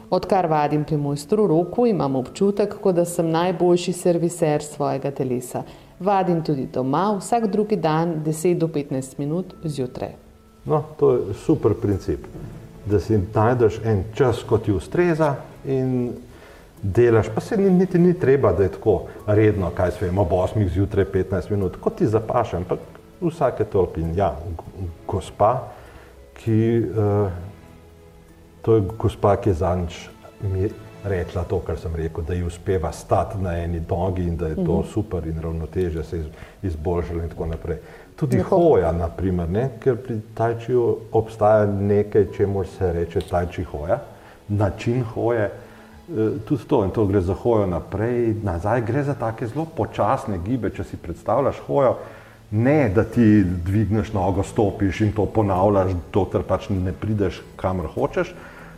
Odkar 0.09 0.45
vadim 0.47 0.83
pri 0.83 0.97
mojstru 0.97 1.47
roku, 1.47 1.87
imam 1.87 2.15
občutek, 2.15 2.75
kot 2.81 2.95
da 2.95 3.05
sem 3.05 3.29
najboljši 3.29 3.93
serviser 3.93 4.63
svojega 4.63 5.11
telesa. 5.11 5.63
Vadim 5.99 6.43
tudi 6.43 6.67
doma, 6.73 7.17
vsak 7.17 7.47
drugi 7.47 7.75
dan, 7.75 8.19
10 8.25 8.57
do 8.57 8.67
15 8.67 9.19
minut 9.19 9.55
zjutraj. 9.63 10.11
No, 10.65 10.83
to 10.99 11.13
je 11.13 11.33
super 11.33 11.73
princip 11.73 12.27
da 12.85 12.99
si 12.99 13.19
najdeš 13.33 13.79
en 13.85 14.03
čas, 14.13 14.43
kot 14.47 14.65
ti 14.65 14.71
ustreza 14.71 15.35
in 15.65 16.13
delaš. 16.81 17.29
Pa 17.35 17.41
se 17.41 17.57
niti 17.57 17.99
ni 17.99 18.13
treba, 18.13 18.53
da 18.53 18.63
je 18.63 18.71
tako 18.71 19.03
redno, 19.27 19.69
kaj 19.75 19.91
se 19.91 20.05
vemo, 20.05 20.21
ob 20.21 20.31
8 20.31 20.69
zjutraj 20.73 21.05
15 21.05 21.51
minut, 21.51 21.77
kot 21.81 21.95
ti 21.95 22.07
zapaše, 22.07 22.57
ampak 22.57 22.79
vsake 23.21 23.63
toliko 23.63 23.99
in 23.99 24.15
ja, 24.17 24.35
gospa, 25.07 25.67
ki, 26.33 26.83
uh, 26.89 27.31
to 28.61 28.75
je 28.75 28.87
gospa, 28.97 29.35
ki 29.37 29.49
je 29.49 29.53
zanč 29.53 30.07
mi 30.41 30.69
rekla 31.03 31.43
to, 31.43 31.59
kar 31.59 31.77
sem 31.77 31.95
rekel, 31.95 32.23
da 32.23 32.33
ji 32.33 32.43
uspeva 32.43 32.91
stati 32.91 33.37
na 33.37 33.55
eni 33.57 33.81
nogi 33.89 34.21
in 34.21 34.37
da 34.37 34.47
je 34.47 34.55
to 34.55 34.79
mhm. 34.79 34.87
super 34.93 35.27
in 35.27 35.41
ravnoteže 35.41 36.03
se 36.03 36.23
izboljšalo 36.61 37.23
in 37.23 37.29
tako 37.29 37.45
naprej. 37.45 37.77
Uh, 37.77 38.00
Tudi 38.21 38.37
Neho. 38.37 38.57
hoja, 38.57 38.91
naprimer, 38.93 39.49
ne? 39.49 39.63
ker 39.81 39.95
pri 39.97 40.19
tajčiju 40.37 40.81
obstaja 41.17 41.65
nekaj, 41.65 42.27
čemu 42.35 42.63
se 42.69 42.93
reče 42.93 43.21
tajči 43.25 43.63
hoja, 43.63 43.97
način 44.47 45.03
hoje. 45.03 45.49
tudi 46.45 46.63
to 46.67 46.83
in 46.83 46.91
to 46.91 47.05
gre 47.05 47.21
za 47.21 47.33
hojo 47.33 47.65
naprej, 47.67 48.35
nazaj, 48.43 48.81
gre 48.81 49.03
za 49.03 49.13
take 49.13 49.47
zelo 49.47 49.65
počasne 49.65 50.37
gibe, 50.45 50.69
če 50.69 50.83
si 50.83 50.97
predstavljaš 50.97 51.61
hojo, 51.67 51.95
ne 52.51 52.89
da 52.89 53.03
ti 53.03 53.43
dvigneš 53.43 54.13
nogo, 54.13 54.43
stopiš 54.43 55.01
in 55.01 55.13
to 55.15 55.25
ponavljaš, 55.25 55.95
dokler 56.13 56.43
pač 56.43 56.69
ne 56.69 56.93
prideš 56.93 57.41
kamor 57.55 57.87
hočeš, 57.95 58.35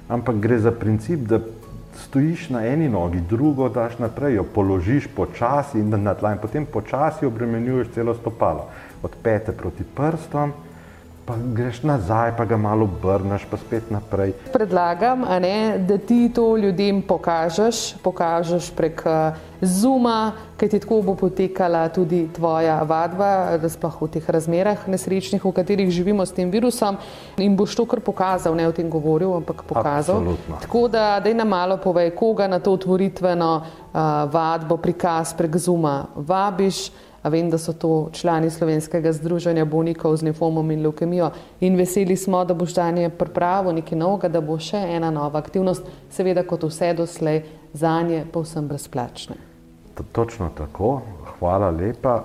ampak 0.08 0.40
gre 0.40 0.60
za 0.60 0.72
princip, 0.72 1.28
da 1.28 1.42
stojiš 2.06 2.50
na 2.50 2.66
eni 2.68 2.90
nogi, 2.90 3.22
drugo 3.30 3.70
daš 3.70 3.98
naprej, 4.00 4.36
jo 4.36 4.44
položiš 4.56 5.08
počasi 5.16 5.80
in 5.80 5.90
na 6.04 6.14
tla 6.14 6.32
in 6.34 6.42
potem 6.42 6.66
počasi 6.66 7.26
obremenjuješ 7.26 7.92
celo 7.94 8.14
stopalo, 8.14 8.70
od 9.04 9.12
pete 9.24 9.52
proti 9.52 9.84
prstom, 9.84 10.54
pa 11.26 11.36
greš 11.40 11.84
nazaj, 11.84 12.36
pa 12.38 12.46
ga 12.46 12.58
malo 12.58 12.84
obrneš, 12.84 13.46
pa 13.52 13.58
spet 13.58 13.92
naprej. 13.92 14.34
Predlagam, 14.52 15.24
ne, 15.40 15.80
da 15.80 15.98
ti 15.98 16.28
to 16.36 16.58
ljudem 16.58 17.02
pokažeš, 17.02 17.96
pokažeš 18.04 18.72
prek 18.76 19.04
eh, 19.06 19.40
Zuma, 19.64 20.34
ker 20.60 20.68
ti 20.68 20.80
tako 20.84 21.00
bo 21.02 21.16
potekala 21.16 21.88
tudi 21.90 22.28
tvoja 22.36 22.82
vadba, 22.84 23.56
da 23.56 23.70
sploh 23.72 24.02
v 24.04 24.10
teh 24.18 24.26
razmerah 24.28 24.84
nesrečnih, 24.92 25.40
v 25.40 25.54
katerih 25.56 25.88
živimo 25.88 26.26
s 26.26 26.36
tem 26.36 26.52
virusom 26.52 27.00
in 27.40 27.56
boš 27.56 27.76
to 27.80 27.88
kar 27.88 28.04
pokazal, 28.04 28.56
ne 28.56 28.68
o 28.68 28.76
tem 28.76 28.92
govoril, 28.92 29.32
ampak 29.40 29.64
pokazal. 29.64 30.20
Absolutno. 30.20 30.60
Tako 30.60 30.88
da, 30.92 31.24
da 31.24 31.34
nam 31.34 31.48
malo 31.48 31.80
povej, 31.80 32.12
koga 32.12 32.48
na 32.52 32.60
to 32.60 32.76
otvoritveno 32.76 33.52
uh, 33.56 33.64
vadbo, 34.28 34.76
prikaz 34.78 35.32
prek 35.32 35.56
Zuma 35.56 36.12
vabiš. 36.16 36.92
Vem, 37.24 37.50
da 37.50 37.58
so 37.58 37.74
to 37.74 38.10
člani 38.12 38.50
Slovenskega 38.50 39.14
združenja 39.14 39.66
bolnikov 39.66 40.18
z 40.18 40.28
limfomom 40.28 40.72
in 40.72 40.82
leukemijo 40.84 41.30
in 41.60 41.78
veseli 41.80 42.18
smo, 42.18 42.44
da 42.46 42.54
boš 42.54 42.74
danje 42.76 43.10
pripravo 43.10 43.72
nekaj 43.72 43.98
novega, 43.98 44.28
da 44.28 44.42
bo 44.42 44.58
še 44.60 44.82
ena 44.98 45.12
nova 45.12 45.40
aktivnost, 45.40 45.88
seveda 46.12 46.44
kot 46.44 46.64
vse 46.68 46.94
doslej, 46.94 47.44
za 47.74 48.02
nje 48.02 48.26
povsem 48.32 48.68
brezplačne. 48.68 49.36
Točno 50.12 50.50
tako, 50.58 51.02
hvala 51.40 51.70
lepa. 51.70 52.24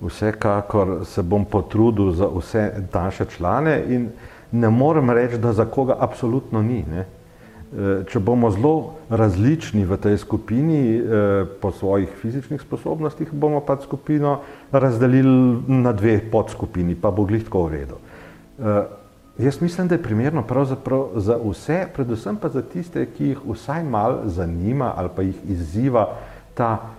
Vsekakor 0.00 1.04
se 1.04 1.22
bom 1.22 1.44
potrudil 1.44 2.12
za 2.16 2.26
vse 2.34 2.70
naše 2.94 3.24
člane 3.24 3.82
in 3.88 4.08
ne 4.52 4.70
morem 4.70 5.10
reči, 5.10 5.38
da 5.38 5.52
za 5.52 5.64
koga 5.64 5.96
absolutno 6.00 6.62
ni. 6.62 6.84
Ne? 6.90 7.04
Eh, 7.70 8.02
če 8.10 8.18
bomo 8.18 8.48
zelo 8.50 8.98
različni 9.14 9.84
v 9.86 9.94
tej 10.02 10.16
skupini 10.18 10.98
eh, 10.98 11.44
po 11.62 11.70
svojih 11.70 12.10
fizičnih 12.18 12.58
sposobnostih, 12.58 13.30
bomo 13.30 13.60
pa 13.62 13.76
skupino 13.78 14.40
razdelili 14.74 15.62
na 15.70 15.92
dve 15.94 16.16
podskupini, 16.32 16.96
pa 16.98 17.14
bo 17.14 17.22
glih 17.30 17.44
tako 17.46 17.68
v 17.68 17.70
redu. 17.70 18.00
Eh, 18.58 18.82
jaz 19.46 19.60
mislim, 19.62 19.86
da 19.86 19.94
je 19.94 20.02
primerno 20.02 20.42
pravzaprav 20.42 21.14
za 21.22 21.38
vse, 21.38 21.86
predvsem 21.94 22.42
pa 22.42 22.50
za 22.50 22.62
tiste, 22.62 23.06
ki 23.06 23.30
jih 23.36 23.46
vsaj 23.46 23.86
mal 23.86 24.18
zanima 24.26 24.90
ali 24.96 25.14
pa 25.14 25.22
jih 25.22 25.38
izziva 25.46 26.08
ta 26.58 26.90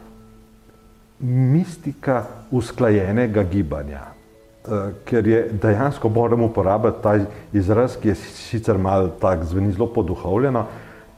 mistika 1.20 2.24
usklajenega 2.52 3.44
gibanja. 3.44 4.21
Eh, 4.62 4.92
ker 5.06 5.28
je 5.28 5.50
dejansko 5.62 6.10
moramo 6.10 6.46
uporabiti 6.46 7.02
ta 7.02 7.16
izraz, 7.54 7.96
ki 7.98 8.12
je 8.12 8.16
sicer 8.16 8.78
malo 8.78 9.08
tak, 9.08 9.44
zveni 9.44 9.72
zelo 9.74 9.88
poduhovljeno, 9.90 10.66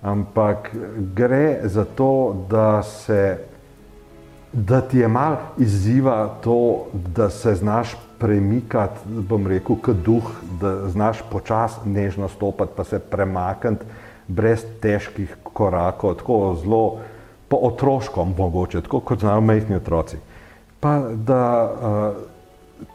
ampak 0.02 0.70
gre 1.16 1.60
za 1.64 1.84
to, 1.86 2.46
da 2.50 2.84
se, 2.84 3.38
da 4.54 4.82
ti 4.82 5.00
je 5.04 5.08
mal 5.08 5.36
izziva 5.58 6.40
to, 6.44 6.86
da 6.94 7.30
se 7.30 7.56
znaš 7.56 7.98
premikati, 8.20 9.00
bom 9.06 9.48
rekel, 9.48 9.76
kot 9.76 10.00
duh, 10.06 10.32
da 10.62 10.88
znaš 10.88 11.20
počas 11.32 11.76
nežno 11.86 12.28
stopati, 12.28 12.72
pa 12.76 12.84
se 12.84 13.00
premakniti 13.00 13.86
brez 14.28 14.64
težkih 14.82 15.36
korakov, 15.44 16.16
tako 16.16 16.56
zelo 16.64 17.00
po 17.48 17.60
otroškom 17.62 18.36
mogoče, 18.38 18.82
tako 18.82 19.00
kot 19.00 19.20
znajo 19.20 19.42
mehni 19.42 19.76
otroci. 19.76 20.18
Pa 20.80 21.00
da 21.16 21.44
uh, 21.64 22.33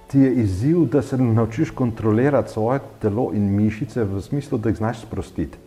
ti 0.09 0.19
je 0.19 0.33
izziv, 0.35 0.85
da 0.85 1.03
se 1.03 1.17
naučiš 1.17 1.71
kontrolirati 1.71 2.53
svoje 2.53 2.81
telo 3.03 3.31
in 3.35 3.55
mišice 3.57 4.05
v 4.05 4.21
smislu, 4.21 4.59
da 4.59 4.69
jih 4.69 4.79
znaš 4.79 5.03
sprostiti. 5.03 5.59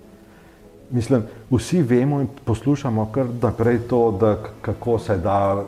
Mislim, 0.92 1.24
vsi 1.52 1.82
vemo 1.82 2.22
in 2.22 2.28
poslušamo 2.46 3.06
kar 3.14 3.26
naprej 3.42 3.80
to, 3.90 4.12
da 4.12 4.38
kako 4.62 5.00
se 5.00 5.18
da 5.18 5.64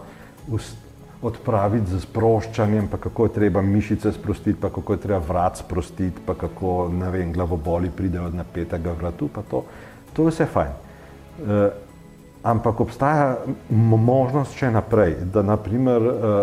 odpraviti 1.21 1.91
z 1.91 2.01
sproščanjem, 2.03 2.87
pa 2.91 2.97
kako 2.97 3.25
je 3.25 3.33
treba 3.33 3.61
mišice 3.61 4.11
sprostiti, 4.11 4.59
pa 4.59 4.69
kako 4.69 4.93
je 4.93 4.99
treba 4.99 5.21
vrat 5.27 5.57
sprostiti, 5.57 6.21
pa 6.25 6.33
kako, 6.35 6.89
ne 6.93 7.11
vem, 7.11 7.31
glavoboli 7.33 7.89
pridejo 7.89 8.25
od 8.25 8.35
napetega 8.35 8.91
vratu, 8.91 9.29
pa 9.33 9.41
to, 9.51 9.63
to 10.13 10.27
je 10.27 10.33
vse 10.33 10.45
fajn. 10.45 10.73
E, 10.73 11.69
ampak 12.43 12.81
obstaja 12.83 13.37
možnost 13.69 14.59
še 14.59 14.71
naprej, 14.75 15.15
da 15.31 15.45
naprimer 15.47 16.09
e, 16.11 16.33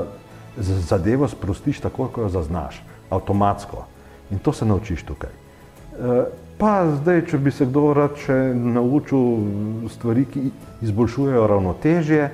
zadevo 0.60 1.28
sprostiš 1.28 1.80
tako, 1.80 2.08
kot 2.08 2.24
jo 2.24 2.28
zaznaš, 2.28 2.82
avtomatsko. 3.10 3.84
In 4.30 4.38
to 4.38 4.52
se 4.52 4.64
naučiš 4.64 5.02
tukaj. 5.02 5.30
E, 5.30 6.24
pa 6.58 6.86
zdaj, 6.96 7.24
če 7.30 7.38
bi 7.38 7.50
se 7.50 7.66
kdo 7.66 7.92
rad 7.94 8.18
še 8.20 8.36
naučil 8.54 9.88
stvari, 9.90 10.26
ki 10.30 10.50
izboljšujejo 10.86 11.46
ravnotežje, 11.46 12.30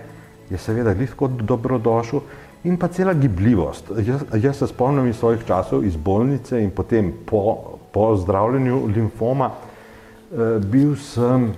je 0.50 0.58
seveda 0.58 0.94
glihko 0.94 1.28
dobrodošel. 1.28 2.20
In 2.66 2.76
pa 2.76 2.88
cela 2.88 3.14
gibljivost. 3.14 3.92
Jaz, 4.02 4.24
jaz 4.42 4.58
se 4.58 4.66
spomnim 4.66 5.06
iz 5.06 5.20
svojih 5.20 5.44
časov 5.46 5.84
iz 5.86 5.96
bolnice 5.96 6.58
in 6.62 6.72
potem 6.74 7.12
po, 7.26 7.78
po 7.94 8.16
zdravljenju 8.18 8.86
limfoma, 8.94 9.50
eh, 9.50 10.58
bil 10.58 10.96
sem, 10.98 11.52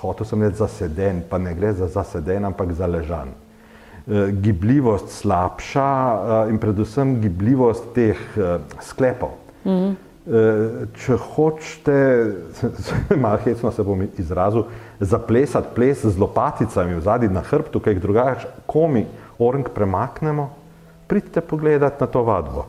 hotel 0.00 0.26
sem 0.26 0.42
reči 0.42 0.62
zaseden, 0.62 1.24
pa 1.30 1.38
ne 1.38 1.54
gre 1.54 1.72
za 1.72 1.88
zaseden, 1.90 2.44
ampak 2.44 2.72
za 2.72 2.86
ležan. 2.86 3.34
Eh, 3.34 3.43
gibljivost 4.42 5.08
slabša 5.08 5.90
eh, 6.14 6.50
in 6.50 6.58
predvsem 6.58 7.20
gibljivost 7.20 7.84
teh 7.94 8.18
eh, 8.36 8.58
sklepov. 8.80 9.30
Mm 9.64 9.70
-hmm. 9.70 9.94
Če 11.04 11.16
hočete, 11.16 12.32
malo 13.22 13.36
hecno 13.44 13.70
se 13.70 13.82
bom 13.82 14.02
izrazil, 14.18 14.62
zaplesati 15.00 15.68
ples 15.74 16.04
z 16.04 16.18
lopaticami 16.18 16.94
v 16.94 17.00
zadnji 17.00 17.28
na 17.28 17.40
hrbtu, 17.40 17.80
kaj 17.80 17.94
drugače, 17.94 18.46
komi 18.66 19.06
orang 19.38 19.68
premaknemo, 19.74 20.50
pridite 21.06 21.40
pogledati 21.40 21.96
na 22.00 22.06
to 22.06 22.22
vadbo. 22.22 22.64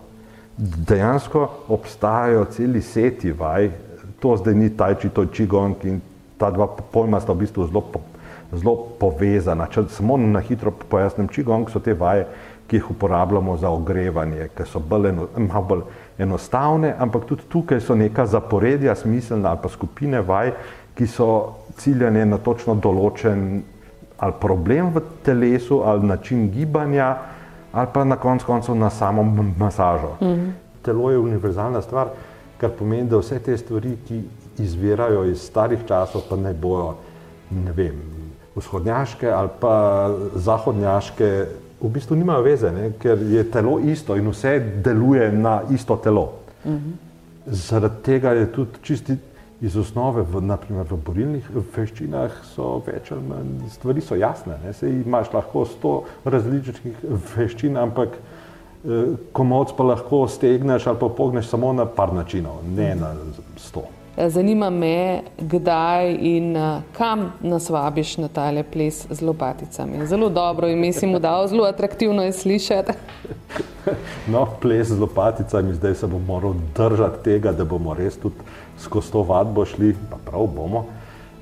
Dejansko 0.57 1.49
obstajajo 1.67 2.45
celi 2.45 2.81
seti 2.81 3.31
vaj, 3.31 3.71
to 4.19 4.37
zdaj 4.37 4.53
ni 4.53 4.69
tajči, 4.77 5.09
to 5.09 5.21
je 5.21 5.27
čigong 5.31 5.75
in 5.83 6.01
ta 6.37 6.51
dva 6.51 6.67
pojma 6.67 7.19
sta 7.19 7.33
v 7.33 7.37
bistvu 7.37 7.67
zelo 7.67 7.81
zelo 8.57 8.75
povezana. 8.99 9.67
Če 9.71 9.87
samo 9.89 10.17
na 10.17 10.39
hitro 10.39 10.71
pojasnim, 10.71 11.27
čigong 11.27 11.69
so 11.71 11.79
te 11.79 11.93
vaje, 11.93 12.27
ki 12.67 12.79
jih 12.79 12.91
uporabljamo 12.91 13.57
za 13.57 13.69
ogrevanje, 13.69 14.49
ki 14.57 14.65
so 14.65 14.79
bolj, 14.79 15.09
eno, 15.09 15.27
malo 15.37 15.65
bolj 15.69 15.83
enostavne, 16.17 16.95
ampak 16.99 17.27
tudi 17.29 17.45
tukaj 17.49 17.81
so 17.81 17.95
neka 17.95 18.25
zaporedja 18.25 18.95
smiselna 18.95 19.49
ali 19.49 19.59
pa 19.63 19.69
skupine 19.69 20.21
vaj, 20.21 20.51
ki 20.95 21.07
so 21.07 21.29
ciljane 21.77 22.25
na 22.25 22.37
točno 22.37 22.75
določen 22.75 23.61
ali 24.17 24.33
problem 24.41 24.93
v 24.95 25.01
telesu 25.25 25.81
ali 25.85 26.07
način 26.07 26.49
gibanja 26.51 27.15
ali 27.75 27.87
pa 27.93 28.03
na 28.03 28.15
koncu 28.15 28.45
koncev 28.45 28.75
na 28.75 28.89
samo 28.89 29.23
masažo. 29.59 30.15
Mm 30.21 30.25
-hmm. 30.25 30.51
Telo 30.81 31.11
je 31.11 31.19
univerzalna 31.19 31.81
stvar, 31.81 32.07
kar 32.57 32.69
pomeni, 32.79 33.09
da 33.09 33.17
vse 33.17 33.39
te 33.39 33.57
stvari, 33.57 33.97
ki 34.07 34.21
izvirajo 34.57 35.25
iz 35.25 35.41
starih 35.41 35.79
časov, 35.87 36.21
pa 36.29 36.35
ne 36.35 36.53
bojo, 36.53 36.95
ne 37.51 37.71
vem, 37.71 37.95
vzhodnjaške 38.55 39.29
ali 39.31 39.49
pa 39.59 39.75
zahodnjaške, 40.35 41.29
v 41.81 41.89
bistvu 41.89 42.15
nimajo 42.15 42.43
veze, 42.45 42.71
ne? 42.71 42.91
ker 42.99 43.19
je 43.19 43.43
telo 43.51 43.79
isto 43.79 44.15
in 44.15 44.29
vse 44.31 44.59
deluje 44.83 45.31
na 45.31 45.61
isto 45.71 45.95
telo. 45.95 46.31
Uh 46.65 46.71
mhm. 46.71 46.77
-huh. 46.77 46.93
Zaradi 47.45 47.95
tega 48.03 48.31
je 48.31 48.51
tudi 48.51 48.71
čisti 48.81 49.17
iz 49.61 49.77
osnove, 49.77 50.23
v, 50.23 50.41
naprimer 50.41 50.85
v 50.89 50.97
borilnih 50.97 51.49
veščinah, 51.75 52.31
so 52.55 52.81
več 52.85 53.11
ali 53.11 53.23
manj 53.23 53.69
stvari 53.69 54.01
so 54.01 54.15
jasne. 54.15 54.57
Se 54.73 54.89
imaš 54.89 55.31
lahko 55.33 55.65
sto 55.65 55.93
različnih 56.25 57.03
veščin, 57.35 57.77
ampak 57.77 58.17
eh, 58.17 59.15
komod 59.31 59.75
pa 59.77 59.83
lahko 59.83 60.27
stegneš 60.27 60.87
ali 60.87 60.99
pa 60.99 61.09
pogneš 61.09 61.47
samo 61.47 61.73
na 61.73 61.85
par 61.85 62.13
načinov, 62.13 62.63
ne 62.75 62.95
na 62.95 63.13
sto. 63.57 63.87
Zanima 64.17 64.69
me, 64.69 65.21
kdaj 65.37 66.13
in 66.19 66.55
eh, 66.57 66.81
kam 66.97 67.33
nas 67.41 67.69
vabiš 67.69 68.17
na 68.17 68.27
tale 68.27 68.63
ples 68.63 69.07
z 69.09 69.21
lopaticami. 69.21 70.07
Zelo 70.07 70.29
dobro 70.29 70.67
ime 70.67 70.93
si 70.93 71.07
mu 71.07 71.19
dal, 71.19 71.47
zelo 71.47 71.63
atraktivno 71.63 72.23
je 72.23 72.31
slišati. 72.31 72.91
No, 74.27 74.47
ples 74.61 74.87
z 74.87 74.99
lopaticami, 74.99 75.73
zdaj 75.73 75.95
se 75.95 76.07
bom 76.07 76.23
moral 76.25 76.55
držati 76.77 77.23
tega, 77.23 77.51
da 77.51 77.65
bomo 77.65 77.93
res 77.93 78.15
tudi 78.17 78.41
skozi 78.81 79.11
to 79.11 79.21
vadbo 79.21 79.65
šli, 79.65 79.91
pa 80.09 80.17
prav 80.25 80.47
bomo. 80.55 80.85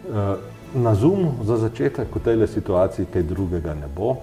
Eh, 0.03 0.35
na 0.75 0.95
Zoomu 0.95 1.31
za 1.43 1.57
začetek 1.57 2.11
v 2.15 2.19
tej 2.19 2.47
situaciji 2.47 3.05
kaj 3.13 3.23
drugega 3.23 3.73
ne 3.73 3.87
bo. 3.87 4.17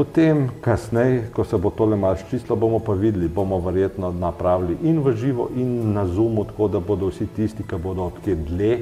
Potem, 0.00 0.48
kasneje, 0.64 1.26
ko 1.36 1.44
se 1.44 1.58
bo 1.60 1.68
tole 1.70 1.96
malo 1.96 2.16
čistilo, 2.30 2.56
bomo 2.56 2.78
pa 2.80 2.94
videli, 2.96 3.28
bomo 3.28 3.58
verjetno 3.60 4.08
napravili 4.12 4.78
in 4.88 5.02
v 5.04 5.12
živo, 5.12 5.50
in 5.52 5.92
na 5.92 6.06
zumu, 6.06 6.46
tako 6.48 6.68
da 6.72 6.80
bodo 6.80 7.10
vsi 7.10 7.26
tisti, 7.36 7.66
ki 7.68 7.76
bodo 7.76 8.06
odkje 8.08 8.34
dlje, 8.48 8.78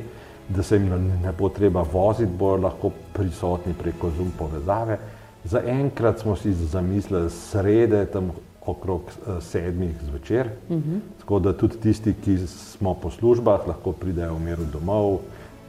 da 0.48 0.62
se 0.62 0.78
jim 0.78 0.86
ne 1.24 1.32
bo 1.38 1.48
treba 1.48 1.82
voziti, 1.82 2.30
bodo 2.38 2.62
lahko 2.68 2.92
prisotni 3.12 3.74
preko 3.74 4.12
Zoom 4.14 4.30
povezave. 4.38 4.98
Za 5.44 5.62
enkrat 5.66 6.22
smo 6.22 6.36
si 6.36 6.52
zamislili 6.54 7.30
srede, 7.30 8.06
tam 8.06 8.30
okrog 8.66 9.10
eh, 9.10 9.40
sedmih 9.40 9.96
zvečer, 10.10 10.54
uh 10.68 10.76
-huh. 10.76 11.00
tako 11.18 11.38
da 11.38 11.52
tudi 11.52 11.80
tisti, 11.82 12.14
ki 12.24 12.38
smo 12.46 12.94
po 12.94 13.10
službah, 13.10 13.66
lahko 13.66 13.92
pridejo 13.92 14.34
v 14.34 14.40
miru 14.40 14.64
domov, 14.72 15.18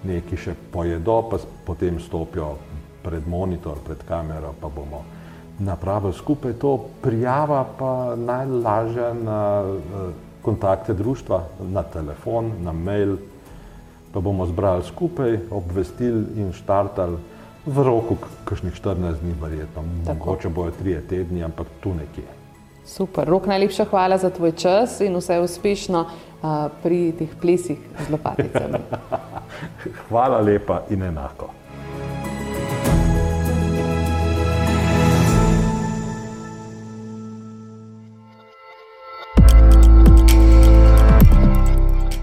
neki 0.03 0.37
še 0.37 0.53
pojedo, 0.71 1.23
pa 1.31 1.37
potem 1.65 1.99
stopijo 1.99 2.55
pred 3.03 3.27
monitor, 3.27 3.77
pred 3.85 3.97
kamero, 4.07 4.53
pa 4.61 4.69
bomo 4.69 5.03
napravili 5.59 6.13
skupaj 6.13 6.53
to. 6.53 6.85
Prijava 7.01 7.65
pa 7.79 8.15
najlažja 8.15 9.13
na 9.13 9.63
uh, 9.63 10.11
kontakte 10.41 10.93
društva, 10.93 11.43
na 11.59 11.83
telefon, 11.83 12.51
na 12.61 12.71
mail, 12.73 13.17
pa 14.13 14.19
bomo 14.19 14.45
zbrali 14.45 14.83
skupaj, 14.83 15.37
obvestili 15.51 16.25
in 16.35 16.53
štartali 16.53 17.17
v 17.65 17.83
roku 17.83 18.17
kakšnih 18.45 18.73
14 18.73 19.21
dni, 19.21 19.35
verjetno. 19.41 19.83
Mogoče 20.07 20.49
bojo 20.49 20.71
trije 20.71 21.01
tedni, 21.07 21.43
ampak 21.43 21.67
tu 21.83 21.93
nekje. 21.93 22.25
Super, 22.85 23.27
rok 23.27 23.45
najlepša 23.45 23.85
hvala 23.85 24.17
za 24.17 24.29
tvoj 24.29 24.51
čas 24.51 25.01
in 25.01 25.15
vse 25.15 25.39
uspešno 25.39 25.99
uh, 26.01 26.71
pri 26.83 27.11
teh 27.19 27.35
plesih 27.41 27.77
z 27.77 28.09
lopaticami. 28.09 28.81
hvala 30.09 30.41
lepa 30.41 30.81
in 30.89 31.03
enako. 31.03 31.58